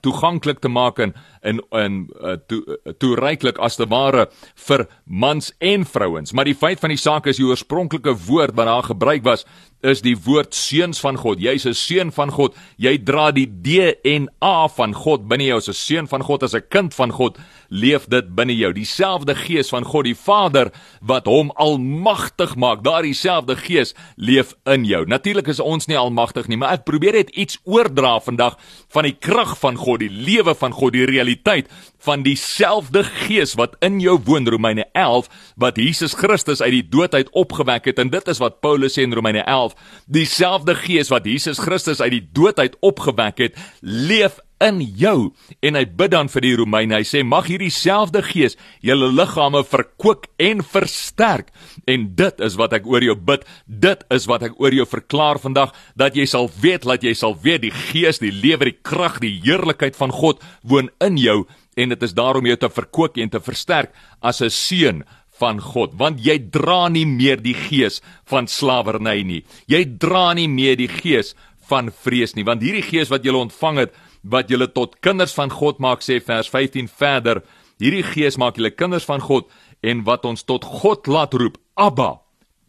toeganklik 0.00 0.62
te 0.64 0.70
maak 0.72 0.98
en 1.04 1.14
in 1.42 1.60
in 1.76 1.98
uh, 2.20 2.36
toe 2.48 2.60
uh, 2.64 2.92
toereiklik 2.98 3.58
as 3.62 3.76
te 3.76 3.86
ware 3.88 4.26
vir 4.66 4.86
mans 5.04 5.52
en 5.60 5.84
vrouens. 5.86 6.32
Maar 6.32 6.48
die 6.48 6.56
feit 6.56 6.80
van 6.80 6.94
die 6.94 7.00
saak 7.00 7.28
is 7.28 7.38
die 7.38 7.46
oorspronklike 7.46 8.16
woord 8.26 8.56
wat 8.56 8.70
daar 8.70 8.88
gebruik 8.88 9.26
was 9.28 9.44
is 9.86 10.00
die 10.02 10.16
woord 10.24 10.56
seuns 10.58 10.98
van 10.98 11.16
God. 11.16 11.38
Jy's 11.38 11.66
'n 11.66 11.74
seun 11.74 12.10
van 12.12 12.30
God. 12.30 12.56
Jy 12.78 12.98
dra 12.98 13.30
die 13.30 13.46
DNA 13.46 14.68
van 14.68 14.94
God 14.94 15.28
binne 15.28 15.44
jou 15.44 15.56
as 15.56 15.68
'n 15.68 15.72
seun 15.72 16.08
van 16.08 16.22
God, 16.22 16.42
as 16.42 16.54
'n 16.54 16.66
kind 16.68 16.94
van 16.94 17.12
God, 17.12 17.38
leef 17.68 18.08
dit 18.08 18.34
binne 18.34 18.56
jou. 18.56 18.72
Dieselfde 18.72 19.34
Gees 19.34 19.68
van 19.68 19.84
God 19.84 20.04
die 20.04 20.16
Vader 20.16 20.72
wat 21.00 21.26
hom 21.26 21.50
almagtig 21.54 22.56
maak, 22.56 22.82
daardie 22.82 23.14
selfde 23.14 23.56
Gees 23.56 23.94
leef 24.16 24.54
in 24.66 24.84
jou. 24.84 25.06
Natuurlik 25.06 25.46
is 25.46 25.60
ons 25.60 25.86
nie 25.86 25.96
almagtig 25.96 26.48
nie, 26.48 26.56
maar 26.56 26.77
ek 26.78 26.86
probeer 26.88 27.18
net 27.18 27.32
iets 27.36 27.58
oordra 27.68 28.16
vandag 28.24 28.56
van 28.94 29.08
die 29.08 29.16
krag 29.18 29.56
van 29.60 29.78
God, 29.78 30.02
die 30.04 30.12
lewe 30.12 30.54
van 30.58 30.74
God, 30.74 30.94
die 30.96 31.06
realiteit 31.08 31.68
van 32.06 32.22
dieselfde 32.22 33.02
Gees 33.04 33.56
wat 33.58 33.74
in 33.84 33.98
jou 34.02 34.16
woon 34.24 34.46
Romeine 34.48 34.86
11 34.96 35.28
wat 35.58 35.78
Jesus 35.80 36.14
Christus 36.18 36.62
uit 36.62 36.72
die 36.76 36.86
dood 36.86 37.14
uit 37.14 37.30
opgewek 37.36 37.90
het. 37.90 37.98
En 37.98 38.12
dit 38.12 38.30
is 38.30 38.40
wat 38.42 38.60
Paulus 38.64 38.96
sê 38.96 39.04
in 39.06 39.16
Romeine 39.16 39.42
11 39.44 39.74
dieselfde 40.06 40.76
Gees 40.78 41.10
wat 41.12 41.26
Jesus 41.26 41.60
Christus 41.62 42.00
uit 42.00 42.14
die 42.14 42.26
dood 42.32 42.60
uit 42.62 42.78
opgewek 42.80 43.42
het 43.48 43.58
leef 43.82 44.38
in 44.64 44.80
jou 44.82 45.30
en 45.62 45.78
hy 45.78 45.84
bid 45.84 46.12
dan 46.14 46.30
vir 46.32 46.44
die 46.44 46.54
Romeine 46.58 46.98
hy 46.98 47.06
sê 47.06 47.22
mag 47.26 47.46
hierdie 47.50 47.72
selfde 47.74 48.22
gees 48.26 48.56
julle 48.84 49.10
liggame 49.12 49.62
verkoop 49.66 50.26
en 50.38 50.62
versterk. 50.62 51.52
En 51.86 52.08
dit 52.18 52.42
is 52.44 52.58
wat 52.58 52.74
ek 52.78 52.88
oor 52.90 53.04
jou 53.04 53.16
bid. 53.16 53.46
Dit 53.66 54.04
is 54.14 54.26
wat 54.30 54.46
ek 54.48 54.58
oor 54.60 54.74
jou 54.74 54.86
verklaar 54.88 55.40
vandag 55.42 55.74
dat 55.98 56.18
jy 56.18 56.26
sal 56.26 56.50
weet 56.62 56.88
dat 56.88 57.04
jy 57.06 57.14
sal 57.14 57.36
weet 57.42 57.66
die 57.66 57.74
gees 57.74 58.22
die 58.22 58.34
lewe 58.34 58.72
die 58.72 58.78
krag 58.82 59.20
die 59.22 59.36
heerlikheid 59.44 59.96
van 59.98 60.14
God 60.14 60.42
woon 60.62 60.90
in 61.04 61.18
jou 61.20 61.44
en 61.78 61.94
dit 61.94 62.02
is 62.02 62.16
daarom 62.16 62.46
jou 62.48 62.58
te 62.58 62.70
verkoop 62.72 63.18
en 63.22 63.30
te 63.30 63.40
versterk 63.40 63.94
as 64.20 64.42
'n 64.42 64.50
seun 64.50 65.04
van 65.38 65.60
God, 65.62 65.94
want 65.98 66.20
jy 66.24 66.38
dra 66.50 66.88
nie 66.88 67.06
meer 67.06 67.40
die 67.42 67.54
gees 67.54 68.00
van 68.26 68.48
slawerny 68.50 69.22
nie. 69.22 69.42
Jy 69.70 69.84
dra 70.02 70.32
nie 70.34 70.48
meer 70.50 70.76
die 70.76 70.90
gees 70.90 71.34
van 71.68 71.92
vrees 72.04 72.34
nie, 72.34 72.46
want 72.48 72.64
hierdie 72.64 72.86
gees 72.86 73.12
wat 73.12 73.26
jy 73.26 73.34
ontvang 73.36 73.84
het, 73.84 73.94
wat 74.22 74.48
julle 74.50 74.68
tot 74.72 75.00
kinders 75.00 75.34
van 75.34 75.50
God 75.50 75.78
maak 75.78 76.02
sê 76.02 76.20
vers 76.20 76.48
15 76.48 76.88
verder, 76.88 77.42
hierdie 77.78 78.02
gees 78.02 78.36
maak 78.36 78.56
julle 78.56 78.70
kinders 78.70 79.04
van 79.04 79.20
God 79.20 79.50
en 79.82 80.04
wat 80.04 80.24
ons 80.24 80.42
tot 80.42 80.64
God 80.64 81.06
laat 81.06 81.34
roep, 81.34 81.58
Abba, 81.76 82.20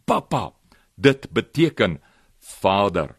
Papa. 0.06 0.52
Dit 0.96 1.30
beteken 1.32 1.98
Vader. 2.38 3.16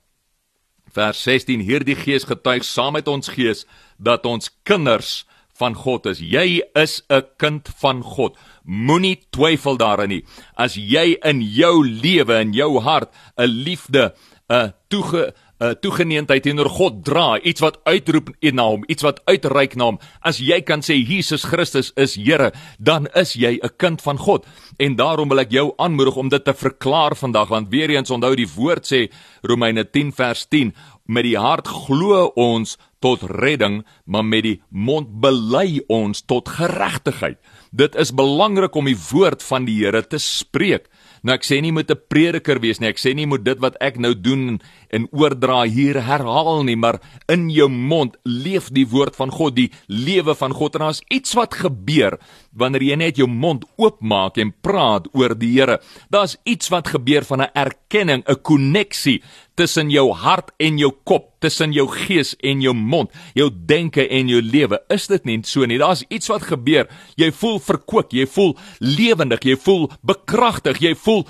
Vers 0.92 1.24
16: 1.24 1.64
Hierdie 1.64 1.96
Gees 1.96 2.28
getuig 2.28 2.66
saam 2.68 2.98
met 3.00 3.08
ons 3.08 3.32
gees 3.32 3.64
dat 3.98 4.26
ons 4.28 4.52
kinders 4.68 5.22
van 5.62 5.76
God 5.78 6.10
is. 6.12 6.20
Jy 6.20 6.62
is 6.76 7.02
'n 7.10 7.24
kind 7.38 7.70
van 7.82 8.04
God. 8.04 8.38
Moenie 8.64 9.20
twyfel 9.32 9.78
daarin 9.78 10.10
nie. 10.10 10.26
As 10.56 10.76
jy 10.76 11.18
in 11.24 11.42
jou 11.42 11.86
lewe 11.86 12.36
en 12.36 12.54
jou 12.54 12.80
hart 12.80 13.10
'n 13.38 13.46
liefde, 13.46 14.14
'n 14.50 14.74
toege 14.90 15.34
'n 15.62 15.78
toegeneentheid 15.78 16.42
teenoor 16.44 16.70
God 16.74 17.04
dra, 17.06 17.38
iets 17.40 17.62
wat 17.62 17.78
uitroep 17.86 18.32
na 18.42 18.64
hom, 18.66 18.84
iets 18.90 19.06
wat 19.06 19.22
uitreik 19.30 19.76
na 19.78 19.92
hom. 19.92 20.00
As 20.26 20.40
jy 20.42 20.58
kan 20.66 20.82
sê 20.82 20.98
Jesus 20.98 21.46
Christus 21.46 21.92
is 21.96 22.16
Here, 22.16 22.52
dan 22.80 23.08
is 23.14 23.34
jy 23.34 23.60
'n 23.62 23.70
kind 23.78 24.02
van 24.02 24.18
God. 24.18 24.46
En 24.80 24.96
daarom 24.96 25.30
wil 25.30 25.40
ek 25.40 25.52
jou 25.52 25.74
aanmoedig 25.78 26.16
om 26.16 26.30
dit 26.30 26.44
te 26.44 26.54
verklaar 26.54 27.16
vandag, 27.16 27.48
want 27.50 27.70
weer 27.70 27.90
eens 27.90 28.10
onthou 28.10 28.36
die 28.36 28.50
woord 28.56 28.86
sê 28.86 29.12
Romeine 29.42 29.86
10 29.86 30.12
vers 30.12 30.46
10, 30.46 30.74
met 31.06 31.24
die 31.24 31.38
hart 31.38 31.68
glo 31.68 32.32
ons 32.36 32.78
tot 33.00 33.22
redding, 33.22 33.86
maar 34.06 34.26
met 34.26 34.44
die 34.44 34.62
mond 34.70 35.22
bely 35.22 35.82
ons 35.88 36.22
tot 36.22 36.50
geregtigheid. 36.50 37.38
Dit 37.72 37.96
is 37.96 38.14
belangrik 38.14 38.76
om 38.76 38.86
die 38.86 38.98
woord 39.12 39.44
van 39.44 39.66
die 39.66 39.78
Here 39.84 40.02
te 40.08 40.18
spreek. 40.18 40.88
Nou 41.22 41.36
ek 41.38 41.46
sê 41.46 41.60
nie 41.62 41.72
moet 41.72 41.92
'n 41.92 42.02
prediker 42.10 42.60
wees 42.60 42.80
nie. 42.80 42.90
Ek 42.90 42.98
sê 42.98 43.14
nie 43.14 43.28
moet 43.28 43.44
dit 43.44 43.60
wat 43.60 43.78
ek 43.80 43.98
nou 43.98 44.14
doen 44.14 44.60
en 44.90 45.08
oordra 45.12 45.64
hier 45.64 46.02
herhaal 46.02 46.64
nie, 46.64 46.76
maar 46.76 47.00
in 47.30 47.50
jou 47.50 47.70
mond 47.70 48.18
leef 48.26 48.70
die 48.70 48.88
woord 48.88 49.16
van 49.16 49.30
God, 49.30 49.56
die 49.56 49.72
lewe 49.88 50.36
van 50.36 50.54
God 50.54 50.76
en 50.76 50.82
daar's 50.82 51.02
iets 51.10 51.34
wat 51.34 51.54
gebeur 51.54 52.18
wanneer 52.54 52.84
jy 52.84 52.96
net 52.96 53.18
jou 53.18 53.28
mond 53.28 53.66
oopmaak 53.78 54.38
en 54.38 54.54
praat 54.62 55.08
oor 55.14 55.36
die 55.38 55.52
Here. 55.52 55.80
Daar's 56.10 56.38
iets 56.44 56.70
wat 56.70 56.88
gebeur 56.88 57.24
van 57.24 57.42
'n 57.42 57.52
erkenning, 57.54 58.24
'n 58.28 58.42
koneksie 58.42 59.22
tussen 59.56 59.90
jou 59.90 60.12
hart 60.14 60.52
en 60.58 60.78
jou 60.78 60.92
kop, 61.04 61.28
tussen 61.40 61.74
jou 61.74 61.88
gees 61.88 62.36
en 62.42 62.62
jou 62.62 62.74
mond, 62.74 63.12
jou 63.34 63.50
denke 63.54 64.08
en 64.08 64.28
jou 64.28 64.42
lewe. 64.42 64.80
Is 64.90 65.08
dit 65.08 65.26
nie 65.26 65.40
so 65.44 65.66
nie? 65.66 65.78
Daar's 65.78 66.04
iets 66.10 66.28
wat 66.28 66.42
gebeur. 66.42 66.88
Jy 67.16 67.32
voel 67.32 67.60
verkoop, 67.60 68.12
jy 68.12 68.26
voel 68.26 68.56
lewendig, 68.80 69.44
jy 69.44 69.56
voel 69.56 69.90
bekragtig, 70.02 70.82
jy 70.82 70.96
voel 70.96 71.26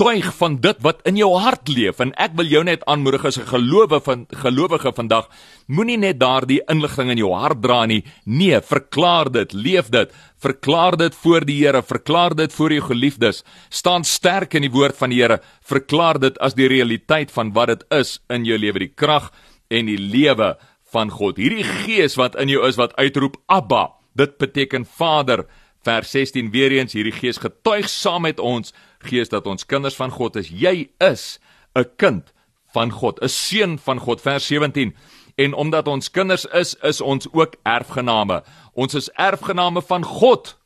oortuig 0.00 0.30
van 0.38 0.54
dit 0.60 0.78
wat 0.80 1.02
in 1.04 1.18
jou 1.18 1.28
hart 1.36 1.68
leef. 1.68 1.98
En 2.00 2.12
ek 2.16 2.32
wil 2.38 2.48
jou 2.48 2.62
net 2.64 2.84
aanmoedig 2.88 3.24
as 3.24 3.36
'n 3.38 3.46
gelowe 3.46 4.00
van 4.00 4.26
gelowige 4.30 4.92
vandag, 4.96 5.28
moenie 5.68 5.98
net 5.98 6.18
daardie 6.18 6.62
inligting 6.68 7.10
in 7.10 7.18
jou 7.18 7.32
hart 7.34 7.62
dra 7.62 7.86
nie. 7.86 8.04
Nee, 8.24 8.60
verklaar 8.60 9.30
dit, 9.30 9.52
leef 9.52 9.90
dit. 9.90 10.10
Verklaar 10.38 10.96
dit 10.96 11.14
voor 11.14 11.44
die 11.44 11.66
Here, 11.66 11.82
verklaar 11.82 12.34
dit 12.34 12.52
voor 12.52 12.72
jou 12.72 12.80
geliefdes. 12.80 13.44
Staan 13.68 14.04
sterk 14.04 14.54
in 14.54 14.62
die 14.62 14.70
woord 14.70 14.96
van 14.96 15.10
die 15.10 15.20
Here. 15.20 15.40
Verklaar 15.62 16.18
dit 16.18 16.38
as 16.38 16.54
die 16.54 16.68
realiteit 16.68 17.30
van 17.30 17.52
wat 17.52 17.66
dit 17.68 17.84
is 17.90 18.20
in 18.30 18.44
jou 18.44 18.58
lewe, 18.58 18.78
die 18.78 18.94
krag 18.94 19.30
en 19.68 19.86
die 19.86 19.98
lewe 19.98 20.56
van 20.92 21.10
God. 21.10 21.36
Hierdie 21.36 21.64
gees 21.64 22.16
wat 22.16 22.36
in 22.36 22.48
jou 22.48 22.66
is 22.66 22.76
wat 22.76 22.96
uitroep 22.96 23.36
Abba. 23.46 23.90
Dit 24.14 24.38
beteken 24.38 24.86
Vader. 24.86 25.44
Vers 25.82 26.10
16 26.10 26.50
weer 26.50 26.72
eens 26.72 26.92
hierdie 26.92 27.14
gees 27.14 27.38
getuig 27.40 27.88
saam 27.88 28.22
met 28.22 28.40
ons 28.40 28.74
gees 28.98 29.28
dat 29.32 29.46
ons 29.46 29.66
kinders 29.66 29.96
van 29.96 30.10
God 30.12 30.36
is. 30.36 30.48
Jy 30.48 30.90
is 30.98 31.38
'n 31.74 31.88
kind 31.96 32.32
van 32.74 32.90
God, 32.90 33.20
'n 33.22 33.28
seun 33.28 33.78
van 33.78 33.98
God. 33.98 34.20
Vers 34.20 34.46
17 34.46 34.94
en 35.40 35.54
omdat 35.54 35.88
ons 35.88 36.10
kinders 36.10 36.44
is, 36.44 36.74
is 36.82 37.00
ons 37.00 37.28
ook 37.32 37.54
erfgename. 37.62 38.42
Ons 38.72 38.94
is 38.94 39.10
erfgename 39.10 39.82
van 39.82 40.04
God. 40.04 40.56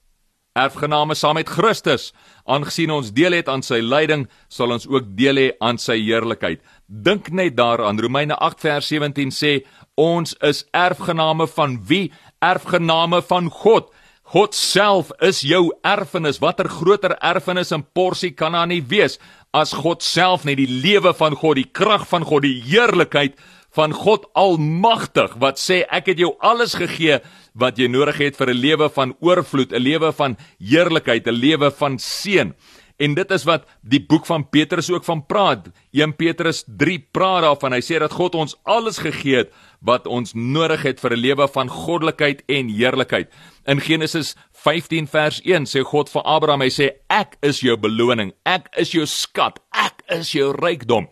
Erfgename 0.55 1.15
saam 1.15 1.35
met 1.35 1.49
Christus. 1.49 2.13
Aangesien 2.45 2.91
ons 2.91 3.13
deel 3.13 3.33
het 3.33 3.49
aan 3.49 3.63
sy 3.63 3.81
lyding, 3.83 4.29
sal 4.49 4.71
ons 4.75 4.87
ook 4.87 5.17
deel 5.19 5.41
hê 5.41 5.49
aan 5.59 5.79
sy 5.83 5.97
heerlikheid. 5.99 6.61
Dink 6.87 7.31
net 7.35 7.57
daaraan. 7.57 8.01
Romeine 8.01 8.37
8 8.39 8.61
vers 8.61 8.91
17 8.93 9.35
sê 9.35 9.53
ons 9.95 10.35
is 10.43 10.65
erfgename 10.71 11.47
van 11.57 11.79
wie? 11.87 12.13
Erfgename 12.39 13.23
van 13.23 13.51
God. 13.51 13.91
God 14.35 14.57
self 14.59 15.13
is 15.23 15.45
jou 15.47 15.69
erfenis. 15.87 16.41
Watter 16.43 16.67
groter 16.67 17.13
erfenis 17.23 17.71
en 17.71 17.85
porsie 17.95 18.33
kan 18.35 18.57
daar 18.57 18.67
nie 18.67 18.81
wees 18.83 19.21
as 19.55 19.71
God 19.79 20.03
self 20.03 20.43
net 20.43 20.59
die 20.59 20.67
lewe 20.67 21.13
van 21.15 21.37
God, 21.39 21.61
die 21.61 21.71
krag 21.71 22.09
van 22.11 22.27
God, 22.27 22.43
die 22.43 22.59
heerlikheid 22.67 23.37
van 23.79 23.95
God 23.95 24.27
almagtig 24.35 25.37
wat 25.39 25.63
sê 25.63 25.85
ek 25.87 26.11
het 26.11 26.25
jou 26.25 26.33
alles 26.43 26.75
gegee 26.75 27.21
wat 27.55 27.79
jy 27.79 27.87
nodig 27.87 28.19
het 28.19 28.35
vir 28.35 28.51
'n 28.51 28.59
lewe 28.59 28.89
van 28.91 29.15
oorvloed, 29.23 29.71
'n 29.71 29.79
lewe 29.79 30.11
van 30.11 30.37
heerlikheid, 30.59 31.29
'n 31.29 31.39
lewe 31.39 31.71
van 31.71 31.99
seën. 31.99 32.55
En 32.97 33.15
dit 33.15 33.31
is 33.35 33.45
wat 33.45 33.65
die 33.83 34.01
boek 34.07 34.27
van 34.27 34.45
Petrus 34.49 34.91
ook 34.91 35.05
van 35.05 35.25
praat. 35.27 35.67
1 35.91 36.15
Petrus 36.17 36.63
3 36.67 37.09
praat 37.11 37.43
daarvan. 37.43 37.75
Hy 37.75 37.83
sê 37.83 37.99
dat 37.99 38.15
God 38.15 38.37
ons 38.39 38.55
alles 38.63 39.01
gegee 39.03 39.43
het 39.43 39.55
wat 39.85 40.07
ons 40.07 40.33
nodig 40.35 40.83
het 40.87 41.01
vir 41.01 41.13
'n 41.13 41.21
lewe 41.21 41.49
van 41.49 41.69
goddelikheid 41.69 42.43
en 42.47 42.69
heerlikheid. 42.69 43.29
In 43.67 43.81
Genesis 43.81 44.37
15 44.53 45.07
vers 45.07 45.41
1 45.45 45.67
sê 45.67 45.83
God 45.83 46.09
vir 46.09 46.23
Abraham, 46.23 46.61
hy 46.61 46.71
sê 46.71 46.91
ek 47.11 47.37
is 47.43 47.61
jou 47.61 47.77
beloning, 47.77 48.33
ek 48.47 48.69
is 48.77 48.93
jou 48.93 49.07
skat, 49.07 49.59
ek 49.73 50.03
is 50.09 50.33
jou 50.33 50.53
rykdom. 50.53 51.09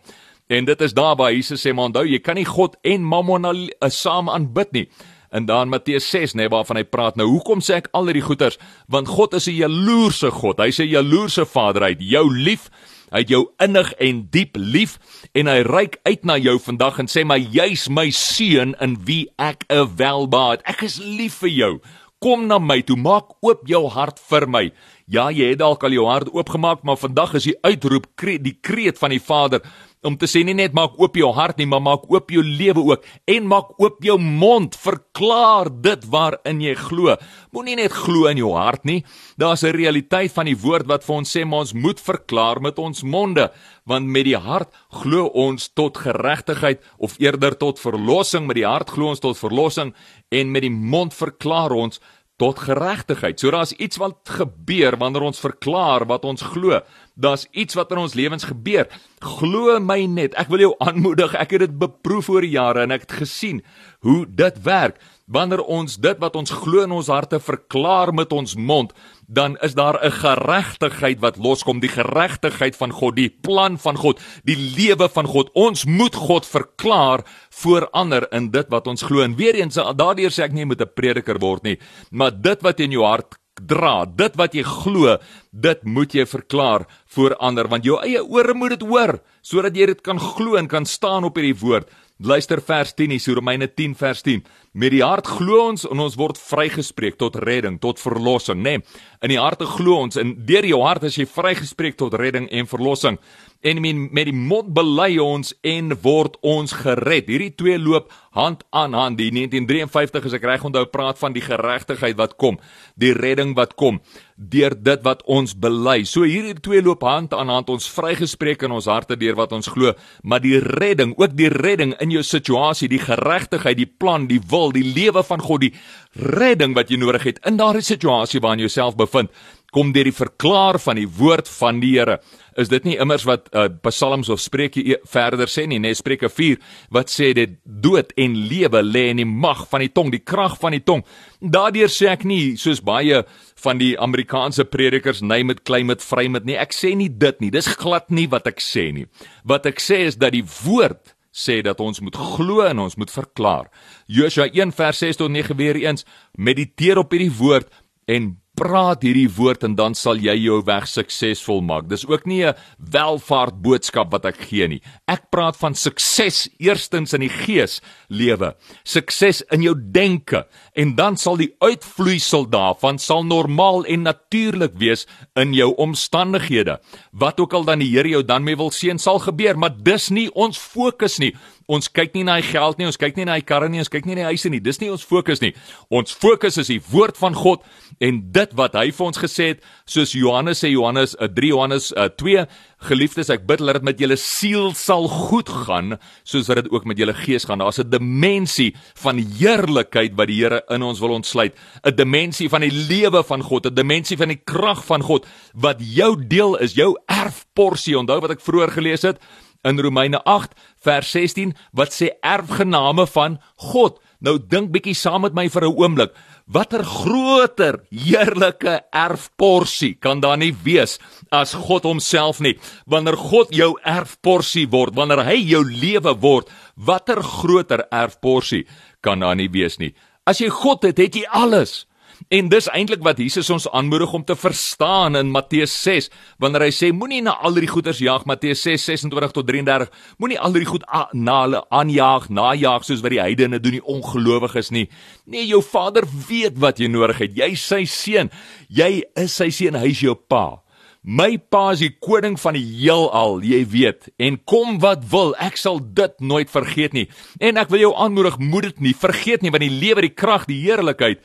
En 0.47 0.65
dit 0.65 0.81
is 0.81 0.93
daar 0.93 1.15
waar 1.15 1.31
Jesus 1.31 1.65
sê 1.65 1.73
maar 1.73 1.85
onthou 1.85 2.05
jy 2.05 2.19
kan 2.19 2.35
nie 2.35 2.45
God 2.45 2.75
en 2.83 3.03
Mammon 3.03 3.69
saam 3.89 4.29
aanbid 4.29 4.71
nie. 4.71 4.87
En 5.33 5.45
dan 5.49 5.69
Matteus 5.69 6.05
6 6.09 6.35
nê 6.37 6.45
nee, 6.45 6.49
waarvan 6.53 6.77
hy 6.77 6.83
praat 6.85 7.15
nou 7.17 7.25
hoekom 7.31 7.61
sê 7.65 7.79
ek 7.81 7.87
al 7.97 8.11
hierdie 8.11 8.25
goeters 8.25 8.59
want 8.93 9.09
God 9.09 9.33
is 9.33 9.47
'n 9.49 9.57
jaloerse 9.57 10.29
God. 10.29 10.61
Hy's 10.61 10.79
'n 10.79 10.93
jaloerse 10.93 11.45
Vader 11.45 11.83
uit 11.89 12.01
jou 12.01 12.29
lief. 12.29 12.69
Hy 13.09 13.19
het 13.19 13.29
jou 13.29 13.49
innig 13.57 13.93
en 13.93 14.27
diep 14.29 14.55
lief 14.57 14.99
en 15.33 15.47
hy 15.47 15.61
reik 15.65 15.97
uit 16.05 16.25
na 16.25 16.37
jou 16.37 16.59
vandag 16.59 16.99
en 16.99 17.07
sê 17.09 17.25
maar 17.25 17.41
jy's 17.41 17.89
my 17.89 18.09
seun 18.09 18.75
in 18.79 18.97
wie 19.05 19.27
ek 19.37 19.65
'n 19.69 19.95
welbaat. 19.97 20.61
Ek 20.65 20.83
is 20.83 20.99
lief 21.01 21.41
vir 21.41 21.49
jou. 21.49 21.81
Kom 22.21 22.47
na 22.47 22.59
my 22.59 22.81
toe, 22.81 22.95
maak 22.95 23.25
oop 23.41 23.67
jou 23.67 23.89
hart 23.89 24.19
vir 24.29 24.47
my. 24.47 24.71
Ja, 25.11 25.27
jy 25.35 25.49
het 25.51 25.59
dalk 25.59 25.83
al 25.83 25.91
jou 25.91 26.05
hart 26.07 26.29
oopgemaak, 26.31 26.83
maar 26.87 26.95
vandag 26.95 27.33
is 27.35 27.49
die 27.49 27.57
uitroep, 27.65 28.05
die 28.15 28.55
kreet 28.63 28.99
van 29.01 29.11
die 29.11 29.19
Vader 29.19 29.59
om 30.03 30.17
te 30.19 30.27
sê 30.27 30.41
nie 30.43 30.55
net 30.55 30.73
maak 30.75 30.97
oop 30.99 31.15
jou 31.15 31.29
hart 31.35 31.59
nie, 31.59 31.67
maar 31.69 31.81
maak 31.83 32.05
oop 32.11 32.31
jou 32.31 32.43
lewe 32.43 32.81
ook 32.91 33.05
en 33.31 33.47
maak 33.47 33.71
oop 33.79 34.03
jou 34.03 34.17
mond, 34.19 34.75
verklaar 34.75 35.69
dit 35.83 36.03
waarin 36.11 36.59
jy 36.63 36.73
glo. 36.79 37.15
Moenie 37.55 37.77
net 37.79 37.95
glo 37.95 38.27
in 38.31 38.41
jou 38.41 38.51
hart 38.55 38.83
nie. 38.85 39.03
Daar's 39.39 39.63
'n 39.63 39.75
realiteit 39.75 40.31
van 40.31 40.45
die 40.45 40.59
woord 40.59 40.87
wat 40.87 41.03
vir 41.03 41.15
ons 41.15 41.35
sê 41.35 41.45
maar 41.45 41.59
ons 41.59 41.73
moet 41.73 41.99
verklaar 41.99 42.61
met 42.61 42.79
ons 42.79 43.03
monde, 43.03 43.51
want 43.85 44.05
met 44.05 44.25
die 44.25 44.37
hart 44.37 44.69
glo 44.91 45.27
ons 45.27 45.69
tot 45.73 45.97
geregtigheid 45.97 46.81
of 46.97 47.15
eerder 47.19 47.57
tot 47.57 47.79
verlossing, 47.79 48.47
met 48.47 48.55
die 48.55 48.67
hart 48.67 48.89
glo 48.89 49.09
ons 49.09 49.19
tot 49.19 49.37
verlossing 49.37 49.93
en 50.31 50.51
met 50.51 50.61
die 50.61 50.71
mond 50.71 51.13
verklaar 51.13 51.71
ons 51.71 51.99
tot 52.41 52.59
geregtigheid. 52.65 53.39
So 53.39 53.51
daar's 53.53 53.75
iets 53.77 53.99
wat 54.01 54.17
gebeur 54.39 54.97
wanneer 54.97 55.27
ons 55.29 55.41
verklaar 55.41 56.05
wat 56.09 56.25
ons 56.25 56.41
glo. 56.53 56.79
Daar's 57.13 57.45
iets 57.51 57.77
wat 57.77 57.91
in 57.93 58.01
ons 58.01 58.15
lewens 58.17 58.47
gebeur. 58.49 58.89
Glo 59.21 59.77
my 59.79 60.05
net. 60.09 60.33
Ek 60.39 60.49
wil 60.49 60.65
jou 60.65 60.73
aanmoedig. 60.81 61.35
Ek 61.37 61.53
het 61.55 61.67
dit 61.67 61.75
beproef 61.77 62.31
oor 62.33 62.45
jare 62.45 62.87
en 62.87 62.95
ek 62.95 63.05
het 63.05 63.17
gesien 63.23 63.61
hoe 64.01 64.25
dit 64.25 64.61
werk. 64.65 64.97
Wanneer 65.29 65.61
ons 65.61 65.95
dit 66.01 66.19
wat 66.19 66.35
ons 66.35 66.51
glo 66.63 66.83
in 66.83 66.91
ons 66.91 67.11
harte 67.13 67.39
verklaar 67.39 68.11
met 68.13 68.33
ons 68.35 68.57
mond, 68.59 68.91
dan 69.27 69.57
is 69.61 69.73
daar 69.73 69.99
'n 70.01 70.11
geregtigheid 70.11 71.19
wat 71.19 71.37
loskom, 71.37 71.79
die 71.79 71.89
geregtigheid 71.89 72.75
van 72.75 72.91
God, 72.91 73.15
die 73.15 73.29
plan 73.29 73.77
van 73.77 73.95
God, 73.97 74.19
die 74.43 74.57
lewe 74.57 75.09
van 75.09 75.25
God. 75.25 75.49
Ons 75.53 75.85
moet 75.85 76.15
God 76.15 76.45
verklaar 76.45 77.21
voor 77.49 77.89
ander 77.89 78.27
in 78.31 78.51
dit 78.51 78.65
wat 78.69 78.87
ons 78.87 79.01
glo. 79.01 79.21
En 79.21 79.35
weer 79.35 79.55
eens, 79.55 79.75
daardeur 79.75 80.31
sê 80.31 80.43
ek 80.43 80.51
nie 80.51 80.63
jy 80.63 80.67
moet 80.67 80.81
'n 80.81 80.93
prediker 80.95 81.39
word 81.39 81.63
nie, 81.63 81.77
maar 82.11 82.31
dit 82.31 82.61
wat 82.61 82.79
in 82.79 82.91
jou 82.91 83.03
hart 83.03 83.37
dra, 83.61 84.05
dit 84.05 84.35
wat 84.35 84.53
jy 84.53 84.63
glo, 84.63 85.17
dit 85.51 85.83
moet 85.83 86.13
jy 86.13 86.25
verklaar 86.25 86.87
voor 87.15 87.35
ander 87.35 87.67
want 87.67 87.85
jou 87.85 87.99
eie 88.01 88.23
ore 88.23 88.53
moet 88.53 88.69
dit 88.69 88.87
hoor 88.87 89.19
sodat 89.41 89.75
jy 89.75 89.85
dit 89.85 90.01
kan 90.01 90.19
glo 90.19 90.55
en 90.55 90.67
kan 90.67 90.85
staan 90.85 91.23
op 91.23 91.35
hierdie 91.35 91.59
woord. 91.61 91.87
Luister 92.19 92.61
vers 92.61 92.93
10 92.93 93.11
hier, 93.11 93.35
Romeine 93.35 93.67
10 93.67 93.95
vers 93.95 94.21
10. 94.21 94.43
Met 94.73 94.89
die 94.89 95.03
hart 95.05 95.27
glo 95.29 95.67
ons 95.67 95.83
en 95.85 95.99
ons 96.01 96.15
word 96.17 96.39
vrygespreek 96.41 97.19
tot 97.21 97.35
redding, 97.45 97.75
tot 97.77 97.99
verlossing, 98.01 98.57
nê? 98.57 98.79
Nee, 98.79 99.01
in 99.21 99.29
die 99.29 99.37
hart 99.37 99.61
glo 99.77 99.99
ons 100.01 100.17
en 100.17 100.33
deur 100.47 100.65
jou 100.65 100.79
hart 100.81 101.05
as 101.05 101.19
jy 101.19 101.27
vrygespreek 101.29 101.99
tot 101.99 102.15
redding 102.17 102.49
en 102.49 102.65
verlossing. 102.67 103.19
En 103.63 103.79
met 103.79 104.25
die 104.27 104.35
mond 104.35 104.73
bely 104.75 105.13
ons 105.23 105.53
en 105.63 105.93
word 106.03 106.35
ons 106.41 106.73
gered. 106.81 107.29
Hierdie 107.31 107.53
twee 107.55 107.77
loop 107.79 108.09
hand 108.35 108.65
aan 108.75 108.97
hand. 108.97 109.21
Die 109.21 109.29
1953 109.31 110.27
as 110.27 110.35
ek 110.35 110.49
reg 110.49 110.65
onthou 110.67 110.83
praat 110.91 111.21
van 111.21 111.37
die 111.37 111.45
geregtigheid 111.45 112.17
wat 112.19 112.35
kom, 112.41 112.57
die 112.99 113.13
redding 113.15 113.53
wat 113.55 113.77
kom 113.79 114.01
deur 114.35 114.73
dit 114.75 115.01
wat 115.05 115.21
ons 115.29 115.53
bely. 115.55 116.03
So 116.09 116.25
hierdie 116.27 116.57
twee 116.63 116.81
loop 116.83 117.03
hand 117.05 117.33
aan 117.37 117.51
hand. 117.51 117.69
Ons 117.73 117.89
vrygespreek 117.93 118.65
in 118.65 118.73
ons 118.75 118.89
harte 118.89 119.17
deur 119.19 119.37
wat 119.37 119.53
ons 119.55 119.69
glo, 119.71 119.93
maar 120.23 120.41
die 120.43 120.57
redding, 120.59 121.13
ook 121.19 121.35
die 121.37 121.51
redding 121.53 121.93
in 122.01 122.13
jou 122.13 122.23
situasie, 122.25 122.89
die 122.91 123.01
geregtigheid, 123.01 123.77
die 123.77 123.89
plan, 123.89 124.27
die 124.29 124.41
wil, 124.49 124.62
die 124.71 124.85
lewe 124.95 125.23
van 125.23 125.43
God, 125.43 125.65
die 125.65 125.73
redding 126.13 126.75
wat 126.77 126.89
jy 126.89 126.97
nodig 127.01 127.23
het 127.23 127.41
in 127.47 127.57
daardie 127.59 127.83
situasie 127.83 128.39
waarin 128.39 128.63
jy 128.63 128.69
jouself 128.69 128.95
bevind, 128.95 129.31
kom 129.73 129.91
deur 129.93 130.07
die 130.07 130.15
verklaar 130.15 130.77
van 130.81 130.99
die 130.99 131.09
woord 131.09 131.49
van 131.49 131.81
die 131.81 131.95
Here. 131.97 132.19
Is 132.59 132.69
dit 132.69 132.85
nie 132.85 132.95
immers 133.01 133.25
wat 133.25 133.49
uh, 133.57 133.65
Psalms 133.87 134.29
of 134.29 134.41
Spreuke 134.41 134.81
e, 134.81 134.99
verder 135.09 135.49
sê 135.49 135.65
nie, 135.69 135.79
nee 135.81 135.97
Spreuke 135.97 136.29
4 136.29 136.59
wat 136.93 137.09
sê 137.09 137.31
dit 137.33 137.55
dood 137.63 138.13
en 138.21 138.35
lewe 138.49 138.83
lê 138.85 139.07
in 139.11 139.23
die 139.23 139.27
mag 139.27 139.65
van 139.71 139.81
die 139.81 139.89
tong, 139.89 140.11
die 140.13 140.21
krag 140.21 140.59
van 140.61 140.77
die 140.77 140.83
tong. 140.85 141.01
Daardeur 141.41 141.89
sê 141.91 142.11
ek 142.13 142.27
nie 142.29 142.53
soos 142.61 142.83
baie 142.85 143.23
van 143.63 143.81
die 143.81 143.95
Amerikaanse 143.97 144.67
predikers 144.69 145.23
nei 145.25 145.41
met 145.47 145.63
klei 145.65 145.81
met 145.87 146.05
vry 146.05 146.27
met 146.29 146.45
nie. 146.45 146.59
Ek 146.61 146.75
sê 146.75 146.93
nie 146.97 147.09
dit 147.09 147.41
nie. 147.41 147.51
Dis 147.53 147.71
glad 147.79 148.13
nie 148.13 148.27
wat 148.29 148.47
ek 148.51 148.61
sê 148.61 148.91
nie. 148.93 149.07
Wat 149.47 149.65
ek 149.69 149.81
sê 149.81 150.03
is 150.11 150.19
dat 150.21 150.35
die 150.37 150.45
woord 150.61 151.12
sê 151.33 151.61
dat 151.65 151.81
ons 151.81 151.99
moet 151.99 152.15
glo 152.15 152.61
en 152.61 152.79
ons 152.85 152.95
moet 152.95 153.11
verklaar. 153.11 153.71
Josua 154.05 154.45
1 154.53 154.71
vers 154.77 154.97
6 155.01 155.17
tot 155.17 155.33
9 155.33 155.57
weer 155.57 155.75
eens 155.81 156.05
mediteer 156.37 157.01
op 157.01 157.11
hierdie 157.11 157.33
woord 157.33 157.73
en 158.05 158.42
praat 158.53 159.01
hierdie 159.01 159.29
woord 159.33 159.63
en 159.65 159.73
dan 159.77 159.95
sal 159.97 160.19
jy 160.21 160.35
jou 160.37 160.59
weg 160.67 160.85
suksesvol 160.89 161.63
maak. 161.65 161.87
Dis 161.89 162.05
ook 162.05 162.25
nie 162.29 162.45
'n 162.45 162.53
welvaart 162.77 163.61
boodskap 163.61 164.11
wat 164.11 164.25
ek 164.25 164.37
gee 164.49 164.67
nie. 164.67 164.81
Ek 165.07 165.31
praat 165.31 165.57
van 165.57 165.73
sukses 165.73 166.49
eerstens 166.59 167.13
in 167.13 167.21
die 167.21 167.29
gees 167.29 167.81
lewe, 168.09 168.55
sukses 168.83 169.41
in 169.51 169.61
jou 169.61 169.75
denke 169.75 170.45
en 170.75 170.95
dan 170.95 171.17
sal 171.17 171.37
die 171.37 171.55
uitvloeisel 171.59 172.45
daarvan 172.49 172.99
sal 172.99 173.23
normaal 173.23 173.85
en 173.85 174.03
natuurlik 174.03 174.73
wees 174.77 175.07
in 175.35 175.53
jou 175.53 175.73
omstandighede. 175.75 176.79
Wat 177.11 177.39
ook 177.39 177.53
al 177.53 177.63
dan 177.63 177.79
die 177.79 177.89
Here 177.93 178.09
jou 178.09 178.23
dan 178.23 178.43
mee 178.43 178.55
wil 178.55 178.71
seën 178.71 178.99
sal 178.99 179.19
gebeur, 179.19 179.57
maar 179.57 179.73
dis 179.83 180.09
nie 180.09 180.29
ons 180.33 180.57
fokus 180.57 181.19
nie. 181.19 181.33
Ons 181.67 181.87
kyk 181.87 182.13
nie 182.13 182.23
na 182.27 182.35
die 182.41 182.47
geld 182.47 182.77
nie, 182.77 182.87
ons 182.89 182.99
kyk 182.99 183.15
nie 183.17 183.25
na 183.25 183.37
die 183.39 183.45
karre 183.47 183.69
nie, 183.69 183.79
ons 183.79 183.91
kyk 183.91 184.05
nie 184.05 184.15
na 184.15 184.25
die 184.25 184.31
huise 184.33 184.49
nie. 184.49 184.59
Dis 184.63 184.79
nie 184.81 184.91
ons 184.91 185.03
fokus 185.03 185.41
nie. 185.41 185.53
Ons 185.89 186.11
fokus 186.11 186.57
is 186.57 186.67
die 186.67 186.81
woord 186.91 187.17
van 187.17 187.37
God 187.37 187.63
en 188.03 188.19
dit 188.35 188.55
wat 188.59 188.75
hy 188.75 188.89
vir 188.91 189.05
ons 189.05 189.21
gesê 189.21 189.53
het, 189.53 189.63
soos 189.85 190.15
Johannes 190.17 190.63
sê 190.63 190.73
Johannes 190.73 191.15
3 191.19 191.29
uh, 191.29 191.49
Johannes 191.53 191.91
uh, 191.95 192.09
2 192.19 192.45
Geliefdes, 192.83 193.29
ek 193.31 193.45
bid 193.47 193.61
dat 193.63 193.77
dit 193.77 193.85
met 193.87 194.01
julle 194.01 194.17
siel 194.19 194.73
sal 194.75 195.07
goed 195.07 195.47
gaan, 195.67 195.95
soos 196.27 196.49
dat 196.49 196.59
dit 196.59 196.71
ook 196.73 196.87
met 196.89 196.99
julle 196.99 197.15
gees 197.15 197.45
gaan. 197.47 197.63
Daar's 197.63 197.79
'n 197.79 197.89
dimensie 197.89 198.75
van 198.99 199.17
heerlikheid 199.17 200.17
wat 200.17 200.27
die 200.27 200.41
Here 200.43 200.63
in 200.69 200.83
ons 200.83 200.99
wil 200.99 201.15
ontsluit, 201.15 201.55
'n 201.83 201.95
dimensie 201.95 202.49
van 202.49 202.61
die 202.61 202.71
lewe 202.71 203.23
van 203.23 203.41
God, 203.41 203.67
'n 203.67 203.75
dimensie 203.75 204.17
van 204.17 204.27
die 204.27 204.41
krag 204.43 204.83
van 204.85 205.01
God 205.01 205.25
wat 205.53 205.77
jou 205.79 206.27
deel 206.27 206.57
is, 206.57 206.73
jou 206.73 206.97
erfporsie. 207.07 207.97
Onthou 207.97 208.19
wat 208.19 208.31
ek 208.31 208.41
vroeër 208.41 208.71
gelees 208.71 209.01
het? 209.01 209.19
In 209.63 209.79
Romeine 209.79 210.19
8 210.23 210.53
vers 210.83 211.11
16 211.11 211.53
wat 211.71 211.95
sê 211.95 212.11
erfgename 212.21 213.07
van 213.07 213.39
God. 213.55 213.99
Nou 214.23 214.37
dink 214.39 214.71
bietjie 214.71 214.95
saam 214.95 215.25
met 215.25 215.35
my 215.35 215.49
vir 215.49 215.65
'n 215.67 215.75
oomblik. 215.75 216.11
Watter 216.47 216.83
groter 216.83 217.79
heerlike 217.89 218.81
erfporsie 218.91 219.93
kan 219.95 220.19
daar 220.19 220.37
nie 220.37 220.51
wees 220.63 220.99
as 221.31 221.53
God 221.53 221.83
homself 221.83 222.39
nie? 222.39 222.59
Wanneer 222.85 223.15
God 223.17 223.55
jou 223.55 223.79
erfporsie 223.83 224.67
word, 224.67 224.95
wanneer 224.95 225.23
hy 225.23 225.39
jou 225.39 225.63
lewe 225.63 226.13
word, 226.19 226.49
watter 226.75 227.23
groter 227.23 227.87
erfporsie 227.91 228.65
kan 229.01 229.19
daar 229.19 229.35
nie 229.35 229.49
wees 229.49 229.79
nie? 229.79 229.93
As 230.25 230.39
jy 230.39 230.49
God 230.49 230.83
het, 230.83 230.97
het 230.97 231.15
jy 231.15 231.25
alles. 231.31 231.85
En 232.29 232.49
dis 232.49 232.67
eintlik 232.71 233.01
wat 233.03 233.17
Jesus 233.19 233.49
ons 233.51 233.65
aanmoedig 233.73 234.13
om 234.13 234.23
te 234.23 234.35
verstaan 234.37 235.17
in 235.19 235.31
Matteus 235.33 235.73
6, 235.81 236.09
wanneer 236.39 236.67
hy 236.67 236.71
sê 236.75 236.91
moenie 236.95 237.23
na 237.25 237.35
al 237.43 237.57
die 237.57 237.67
goeders 237.67 237.99
jag 238.03 238.27
Matteus 238.29 238.63
6 238.63 238.85
26 238.85 239.35
tot 239.35 239.47
33, 239.49 239.89
moenie 240.21 240.39
al 240.39 240.55
die 240.55 240.67
goed 240.67 240.85
na 241.11 241.39
hulle 241.43 241.63
aanjaag, 241.73 242.29
najag 242.29 242.85
soos 242.87 243.03
wat 243.03 243.15
die 243.15 243.21
heidene 243.23 243.59
doen, 243.59 243.79
die 243.79 243.87
ongelowiges 243.95 244.71
nie. 244.75 244.87
Nee, 245.25 245.47
jou 245.49 245.63
Vader 245.65 246.07
weet 246.29 246.59
wat 246.61 246.79
jy 246.79 246.91
nodig 246.91 247.23
het. 247.25 247.37
Jy 247.37 247.53
is 247.57 247.63
sy 247.67 247.83
seun. 247.89 248.31
Jy 248.69 248.91
is 249.19 249.39
sy 249.39 249.49
seun, 249.53 249.79
hy 249.79 249.91
is 249.91 250.03
jou 250.05 250.15
pa. 250.15 250.63
My 251.03 251.33
pa 251.51 251.73
is 251.73 251.81
die 251.83 251.91
koning 251.99 252.37
van 252.39 252.55
die 252.55 252.63
heelal, 252.63 253.41
jy 253.43 253.65
weet. 253.67 254.07
En 254.23 254.37
kom 254.47 254.77
wat 254.79 255.03
wil, 255.11 255.33
ek 255.35 255.57
sal 255.59 255.81
dit 255.83 256.13
nooit 256.23 256.47
vergeet 256.47 256.95
nie. 256.95 257.09
En 257.43 257.59
ek 257.59 257.73
wil 257.73 257.89
jou 257.89 257.95
aanmoedig, 257.99 258.37
moed 258.39 258.69
dit 258.69 258.85
nie 258.87 258.93
vergeet 258.95 259.43
nie, 259.43 259.51
want 259.51 259.65
die 259.65 259.73
lewe, 259.73 260.05
die 260.05 260.15
krag, 260.15 260.47
die 260.47 260.61
heerlikheid 260.63 261.19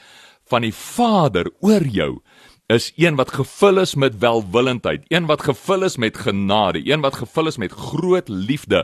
van 0.51 0.65
die 0.67 0.75
Vader 0.75 1.51
oor 1.65 1.87
jou 1.87 2.19
is 2.69 2.91
een 3.01 3.17
wat 3.17 3.31
gevul 3.33 3.81
is 3.81 3.95
met 3.97 4.19
welwillendheid, 4.21 5.07
een 5.09 5.25
wat 5.27 5.43
gevul 5.43 5.87
is 5.87 5.97
met 5.97 6.19
genade, 6.21 6.83
een 6.85 7.01
wat 7.01 7.17
gevul 7.17 7.49
is 7.49 7.57
met 7.57 7.73
groot 7.73 8.29
liefde 8.29 8.83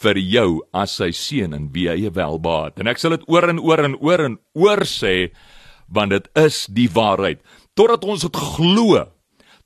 vir 0.00 0.16
jou 0.18 0.62
as 0.72 0.94
sy 0.96 1.10
seun 1.12 1.52
en 1.52 1.66
wie 1.74 1.84
hy 1.92 2.08
welbaat. 2.16 2.80
En 2.80 2.88
ek 2.88 3.02
sal 3.02 3.12
dit 3.12 3.26
oor 3.28 3.44
en 3.52 3.60
oor 3.60 3.84
en 3.84 3.98
oor 4.00 4.24
en 4.24 4.38
oor 4.56 4.84
sê 4.88 5.34
want 5.92 6.16
dit 6.16 6.30
is 6.40 6.64
die 6.72 6.88
waarheid. 6.90 7.44
Totdat 7.76 8.08
ons 8.08 8.24
dit 8.24 8.40
glo, 8.56 9.04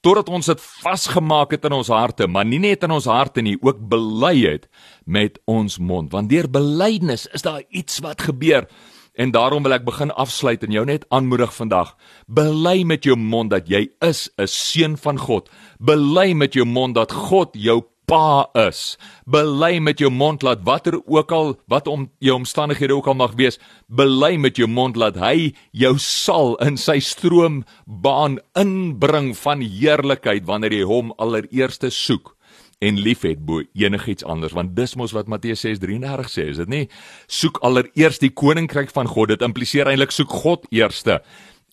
totdat 0.03 0.29
ons 0.35 0.51
dit 0.51 0.67
vasgemaak 0.83 1.55
het 1.55 1.65
in 1.71 1.79
ons 1.79 1.93
harte, 1.95 2.27
maar 2.27 2.49
nie 2.49 2.59
net 2.61 2.83
in 2.85 2.93
ons 2.97 3.07
harte 3.09 3.45
nie, 3.45 3.55
ook 3.63 3.79
bely 3.93 4.35
het 4.49 4.67
met 5.07 5.39
ons 5.47 5.79
mond. 5.79 6.11
Want 6.13 6.33
deur 6.33 6.51
belydenis 6.51 7.29
is 7.31 7.47
daar 7.47 7.63
iets 7.71 8.03
wat 8.03 8.27
gebeur. 8.27 8.67
En 9.15 9.31
daarom 9.31 9.63
wil 9.63 9.73
ek 9.73 9.85
begin 9.85 10.11
afsluit 10.11 10.63
en 10.63 10.73
jou 10.73 10.85
net 10.85 11.05
aanmoedig 11.09 11.55
vandag. 11.55 11.97
Bely 12.27 12.83
met 12.85 13.05
jou 13.05 13.17
mond 13.17 13.51
dat 13.51 13.69
jy 13.69 13.89
is 14.01 14.31
'n 14.39 14.47
seun 14.47 14.97
van 14.97 15.19
God. 15.19 15.51
Bely 15.79 16.33
met 16.33 16.55
jou 16.55 16.65
mond 16.65 16.95
dat 16.95 17.13
God 17.13 17.51
jou 17.53 17.83
pa 18.11 18.51
is. 18.67 18.99
Bely 19.31 19.79
met 19.79 20.01
jou 20.03 20.11
mond 20.11 20.43
laat 20.43 20.65
watter 20.67 20.99
ook 21.07 21.33
al 21.33 21.55
wat 21.71 21.87
om 21.87 22.09
jou 22.19 22.35
omstandighede 22.35 22.97
ook 22.97 23.07
al 23.07 23.15
mag 23.15 23.37
wees, 23.39 23.59
bely 23.87 24.35
met 24.37 24.59
jou 24.59 24.67
mond 24.67 24.99
laat 24.99 25.19
hy 25.21 25.53
jou 25.71 25.95
sal 25.99 26.57
in 26.67 26.77
sy 26.81 26.99
stroombaan 26.99 28.41
inbring 28.59 29.37
van 29.39 29.63
heerlikheid 29.63 30.49
wanneer 30.51 30.75
jy 30.81 30.85
hom 30.91 31.15
allereerste 31.19 31.91
soek 31.95 32.35
en 32.81 32.97
liefhet 32.97 33.43
bo 33.45 33.61
enigiets 33.77 34.25
anders 34.25 34.55
want 34.57 34.73
dis 34.77 34.97
mos 34.97 35.13
wat 35.13 35.29
Matteus 35.29 35.67
6:33 35.67 36.33
sê 36.33 36.49
is 36.49 36.61
dit 36.63 36.69
nie? 36.69 36.87
Soek 37.29 37.61
allereers 37.67 38.19
die 38.19 38.33
koninkryk 38.33 38.91
van 38.97 39.07
God. 39.07 39.29
Dit 39.29 39.45
impliseer 39.45 39.91
eintlik 39.91 40.15
soek 40.17 40.33
God 40.33 40.65
eerste 40.73 41.21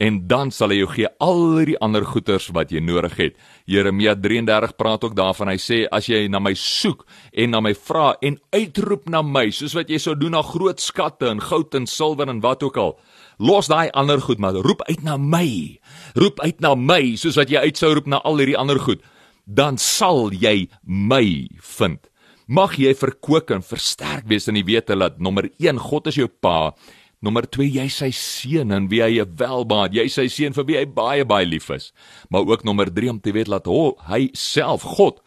en 0.03 0.19
dan 0.27 0.51
sal 0.51 0.69
hy 0.69 0.81
jou 0.81 0.89
gee 0.91 1.07
al 1.23 1.39
die 1.65 1.77
ander 1.81 2.05
goeders 2.05 2.51
wat 2.53 2.71
jy 2.75 2.83
nodig 2.83 3.15
het. 3.17 3.39
Jeremia 3.65 4.13
33 4.19 4.75
praat 4.77 5.07
ook 5.07 5.15
daarvan. 5.17 5.49
Hy 5.49 5.57
sê 5.57 5.79
as 5.89 6.05
jy 6.11 6.27
na 6.27 6.39
my 6.43 6.53
soek 6.53 7.05
en 7.33 7.55
na 7.55 7.63
my 7.63 7.73
vra 7.73 8.13
en 8.21 8.37
uitroep 8.53 9.07
na 9.09 9.23
my 9.23 9.47
soos 9.49 9.73
wat 9.79 9.89
jy 9.89 9.97
sou 10.03 10.13
doen 10.15 10.35
na 10.35 10.43
groot 10.43 10.79
skatte 10.83 11.31
en 11.31 11.41
goud 11.41 11.73
en 11.73 11.87
silwer 11.87 12.29
en 12.29 12.43
wat 12.43 12.63
ook 12.67 12.77
al 12.77 12.97
los 13.39 13.71
daai 13.71 13.89
ander 13.93 14.19
goed 14.19 14.39
maar 14.43 14.59
roep 14.59 14.83
uit 14.89 15.03
na 15.07 15.15
my. 15.17 15.79
Roep 16.15 16.43
uit 16.43 16.59
na 16.59 16.75
my 16.75 17.15
soos 17.15 17.39
wat 17.39 17.49
jy 17.49 17.63
uit 17.63 17.77
sou 17.77 17.95
roep 17.95 18.11
na 18.11 18.19
al 18.27 18.43
hierdie 18.43 18.59
ander 18.59 18.79
goed 18.83 18.99
dan 19.47 19.79
sal 19.79 20.29
jy 20.35 20.67
my 20.83 21.47
vind. 21.79 22.03
Mag 22.47 22.77
jy 22.79 22.93
verkoop 22.95 23.51
en 23.55 23.63
versterk 23.65 24.27
wees 24.27 24.47
in 24.47 24.59
die 24.59 24.67
wete 24.67 24.95
dat 24.95 25.19
nommer 25.19 25.49
1 25.59 25.79
God 25.89 26.11
is 26.11 26.19
jou 26.19 26.27
pa, 26.27 26.75
nommer 27.23 27.47
2 27.49 27.65
jy 27.79 27.87
sy 27.91 28.11
seun 28.15 28.75
en 28.75 28.91
wie 28.91 29.01
hy 29.03 29.23
welbaat, 29.39 29.95
jy 29.95 30.05
sy 30.11 30.27
seun 30.31 30.55
vir 30.55 30.67
wie 30.67 30.77
hy 30.79 30.85
baie 30.85 31.25
baie 31.27 31.47
lief 31.47 31.71
is. 31.73 31.91
Maar 32.31 32.47
ook 32.47 32.67
nommer 32.67 32.91
3 32.93 33.15
om 33.15 33.19
te 33.23 33.33
weet 33.35 33.51
dat 33.51 33.67
ho, 33.67 33.95
hy 34.07 34.29
self 34.37 34.85
God 34.97 35.23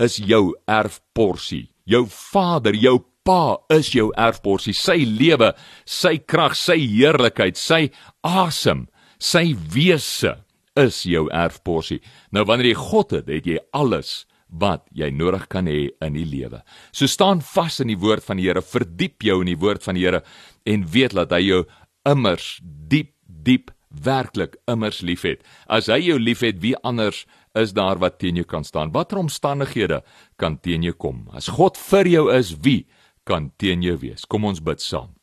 is 0.00 0.16
jou 0.22 0.54
erfporsie. 0.70 1.68
Jou 1.90 2.06
Vader, 2.08 2.74
jou 2.78 3.00
Pa 3.20 3.58
is 3.68 3.90
jou 3.92 4.08
erfporsie. 4.16 4.72
Sy 4.72 5.04
lewe, 5.04 5.52
sy 5.84 6.16
krag, 6.24 6.54
sy 6.56 6.78
heerlikheid, 6.80 7.58
sy 7.60 7.90
asem, 8.24 8.86
sy 9.20 9.52
wese 9.74 10.38
is 10.78 11.02
jou 11.08 11.28
erfporsie. 11.34 12.00
Nou 12.30 12.44
wanneer 12.48 12.72
jy 12.72 12.78
God 12.78 13.16
het, 13.16 13.30
het 13.30 13.46
jy 13.46 13.58
alles 13.76 14.24
wat 14.50 14.86
jy 14.94 15.10
nodig 15.14 15.46
kan 15.50 15.68
hê 15.70 15.90
in 16.02 16.16
die 16.18 16.26
lewe. 16.26 16.62
So 16.92 17.06
staan 17.10 17.42
vas 17.52 17.78
in 17.82 17.92
die 17.92 17.98
woord 18.00 18.24
van 18.26 18.40
die 18.40 18.48
Here, 18.48 18.62
verdiep 18.62 19.22
jou 19.22 19.40
in 19.44 19.52
die 19.52 19.58
woord 19.58 19.84
van 19.86 19.98
die 19.98 20.06
Here 20.06 20.24
en 20.66 20.86
weet 20.90 21.14
dat 21.18 21.32
hy 21.34 21.44
jou 21.46 21.60
immers 22.08 22.58
diep 22.62 23.14
diep 23.26 23.70
werklik 23.90 24.56
immers 24.70 25.00
liefhet. 25.02 25.42
As 25.66 25.88
hy 25.90 25.98
jou 26.04 26.18
liefhet, 26.20 26.60
wie 26.62 26.76
anders 26.86 27.24
is 27.58 27.74
daar 27.74 27.98
wat 28.02 28.20
teen 28.20 28.38
jou 28.38 28.46
kan 28.46 28.64
staan? 28.64 28.92
Watter 28.94 29.18
omstandighede 29.18 30.02
kan 30.38 30.58
teen 30.62 30.84
jou 30.86 30.94
kom? 30.94 31.24
As 31.34 31.50
God 31.50 31.78
vir 31.80 32.10
jou 32.10 32.28
is, 32.34 32.54
wie 32.62 32.86
kan 33.26 33.50
teen 33.58 33.82
jou 33.82 33.96
wees? 34.02 34.26
Kom 34.26 34.46
ons 34.46 34.62
bid 34.62 34.82
saam. 34.82 35.14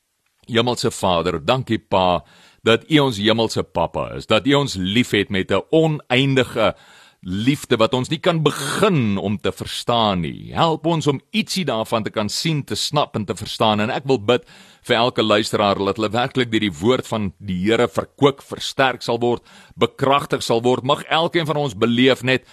Hemelse 0.47 0.91
Vader, 0.95 1.39
dankie 1.43 1.79
Pa 1.79 2.23
dat 2.67 2.86
U 2.91 2.99
ons 3.08 3.19
hemelse 3.21 3.63
Pappa 3.63 4.10
is, 4.17 4.27
dat 4.27 4.47
U 4.47 4.60
ons 4.63 4.75
liefhet 4.75 5.32
met 5.32 5.51
'n 5.51 5.63
oneindige 5.71 6.75
liefde 7.21 7.77
wat 7.82 7.93
ons 7.97 8.10
nie 8.10 8.19
kan 8.21 8.43
begin 8.43 9.17
om 9.17 9.38
te 9.41 9.51
verstaan 9.51 10.21
nie. 10.21 10.53
Help 10.53 10.86
ons 10.86 11.08
om 11.08 11.21
ietsie 11.32 11.65
daarvan 11.65 12.03
te 12.03 12.13
kan 12.13 12.30
sien, 12.30 12.63
te 12.63 12.75
snap 12.75 13.15
en 13.15 13.25
te 13.25 13.36
verstaan 13.36 13.80
en 13.80 13.89
ek 13.89 14.06
wil 14.06 14.19
bid 14.19 14.45
vir 14.88 14.95
elke 14.95 15.23
luisteraar 15.23 15.75
dat 15.82 15.97
hulle 15.97 16.13
werklik 16.13 16.51
deur 16.51 16.63
die 16.63 16.77
woord 16.80 17.08
van 17.08 17.34
die 17.39 17.58
Here 17.65 17.88
verkoop, 17.88 18.41
versterk 18.41 19.01
sal 19.01 19.19
word, 19.19 19.43
bekragtig 19.75 20.43
sal 20.43 20.62
word. 20.62 20.84
Mag 20.84 21.03
elkeen 21.03 21.45
van 21.45 21.58
ons 21.58 21.75
beleef 21.75 22.23
net 22.23 22.45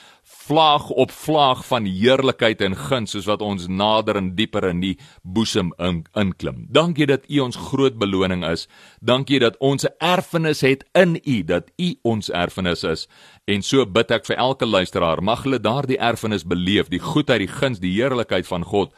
vlaag 0.45 0.91
op 0.91 1.11
vlaag 1.11 1.63
van 1.67 1.87
heerlikheid 1.89 2.61
en 2.65 2.77
guns 2.77 3.15
soos 3.15 3.29
wat 3.29 3.43
ons 3.45 3.67
nader 3.69 4.19
en 4.21 4.35
dieper 4.37 4.67
in 4.69 4.83
die 4.83 4.95
boesem 5.23 5.73
inklim. 5.79 6.65
In 6.67 6.67
Dankie 6.77 7.07
dat 7.09 7.25
U 7.31 7.41
ons 7.47 7.57
groot 7.71 7.97
beloning 8.01 8.45
is. 8.45 8.67
Dankie 9.01 9.41
dat 9.41 9.57
ons 9.59 9.85
'n 9.85 9.95
erfenis 9.99 10.61
het 10.61 10.85
in 10.93 11.21
U, 11.25 11.43
dat 11.45 11.71
U 11.81 11.95
ons 12.03 12.31
erfenis 12.31 12.85
is. 12.85 13.09
En 13.45 13.63
so 13.63 13.87
bid 13.87 14.11
ek 14.11 14.27
vir 14.27 14.37
elke 14.37 14.67
luisteraar, 14.67 15.23
mag 15.23 15.43
hulle 15.43 15.61
daardie 15.61 15.99
erfenis 15.99 16.45
beleef, 16.45 16.89
die 16.89 17.01
goedheid, 17.01 17.39
die 17.39 17.55
guns, 17.61 17.79
die 17.79 17.93
heerlikheid 17.93 18.47
van 18.47 18.65
God 18.65 18.93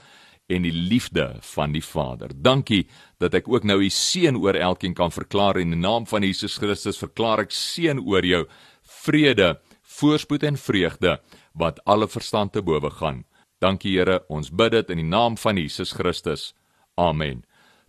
en 0.47 0.63
die 0.63 0.73
liefde 0.73 1.37
van 1.41 1.73
die 1.73 1.85
Vader. 1.85 2.31
Dankie 2.35 2.87
dat 3.19 3.35
ek 3.35 3.49
ook 3.49 3.65
nou 3.65 3.83
U 3.83 3.89
seën 3.89 4.37
oor 4.37 4.55
elkeen 4.55 4.95
kan 4.95 5.11
verklaar 5.11 5.59
in 5.59 5.71
die 5.71 5.79
naam 5.79 6.07
van 6.07 6.23
Jesus 6.23 6.57
Christus 6.57 6.99
verklaar 6.99 7.39
ek 7.39 7.51
seën 7.51 8.01
oor 8.01 8.25
jou 8.25 8.47
vrede 8.83 9.57
voorspoed 9.97 10.43
en 10.43 10.59
vreugde 10.59 11.21
wat 11.57 11.81
alle 11.85 12.09
verstand 12.09 12.53
te 12.53 12.63
bowe 12.63 12.91
gaan. 12.91 13.25
Dankie 13.59 13.97
Here, 13.97 14.21
ons 14.29 14.51
bid 14.53 14.75
dit 14.77 14.91
in 14.93 15.01
die 15.01 15.09
naam 15.09 15.37
van 15.41 15.57
Jesus 15.57 15.95
Christus. 15.97 16.53
Amen. 16.95 17.45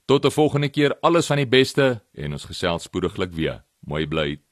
Tot 0.07 0.25
'n 0.25 0.31
volgende 0.31 0.69
keer, 0.69 0.95
alles 1.01 1.27
van 1.27 1.37
die 1.37 1.47
beste 1.47 2.01
en 2.13 2.31
ons 2.31 2.45
gesels 2.45 2.83
spoediglik 2.83 3.33
weer. 3.33 3.63
Mooi 3.79 4.07
bly. 4.07 4.46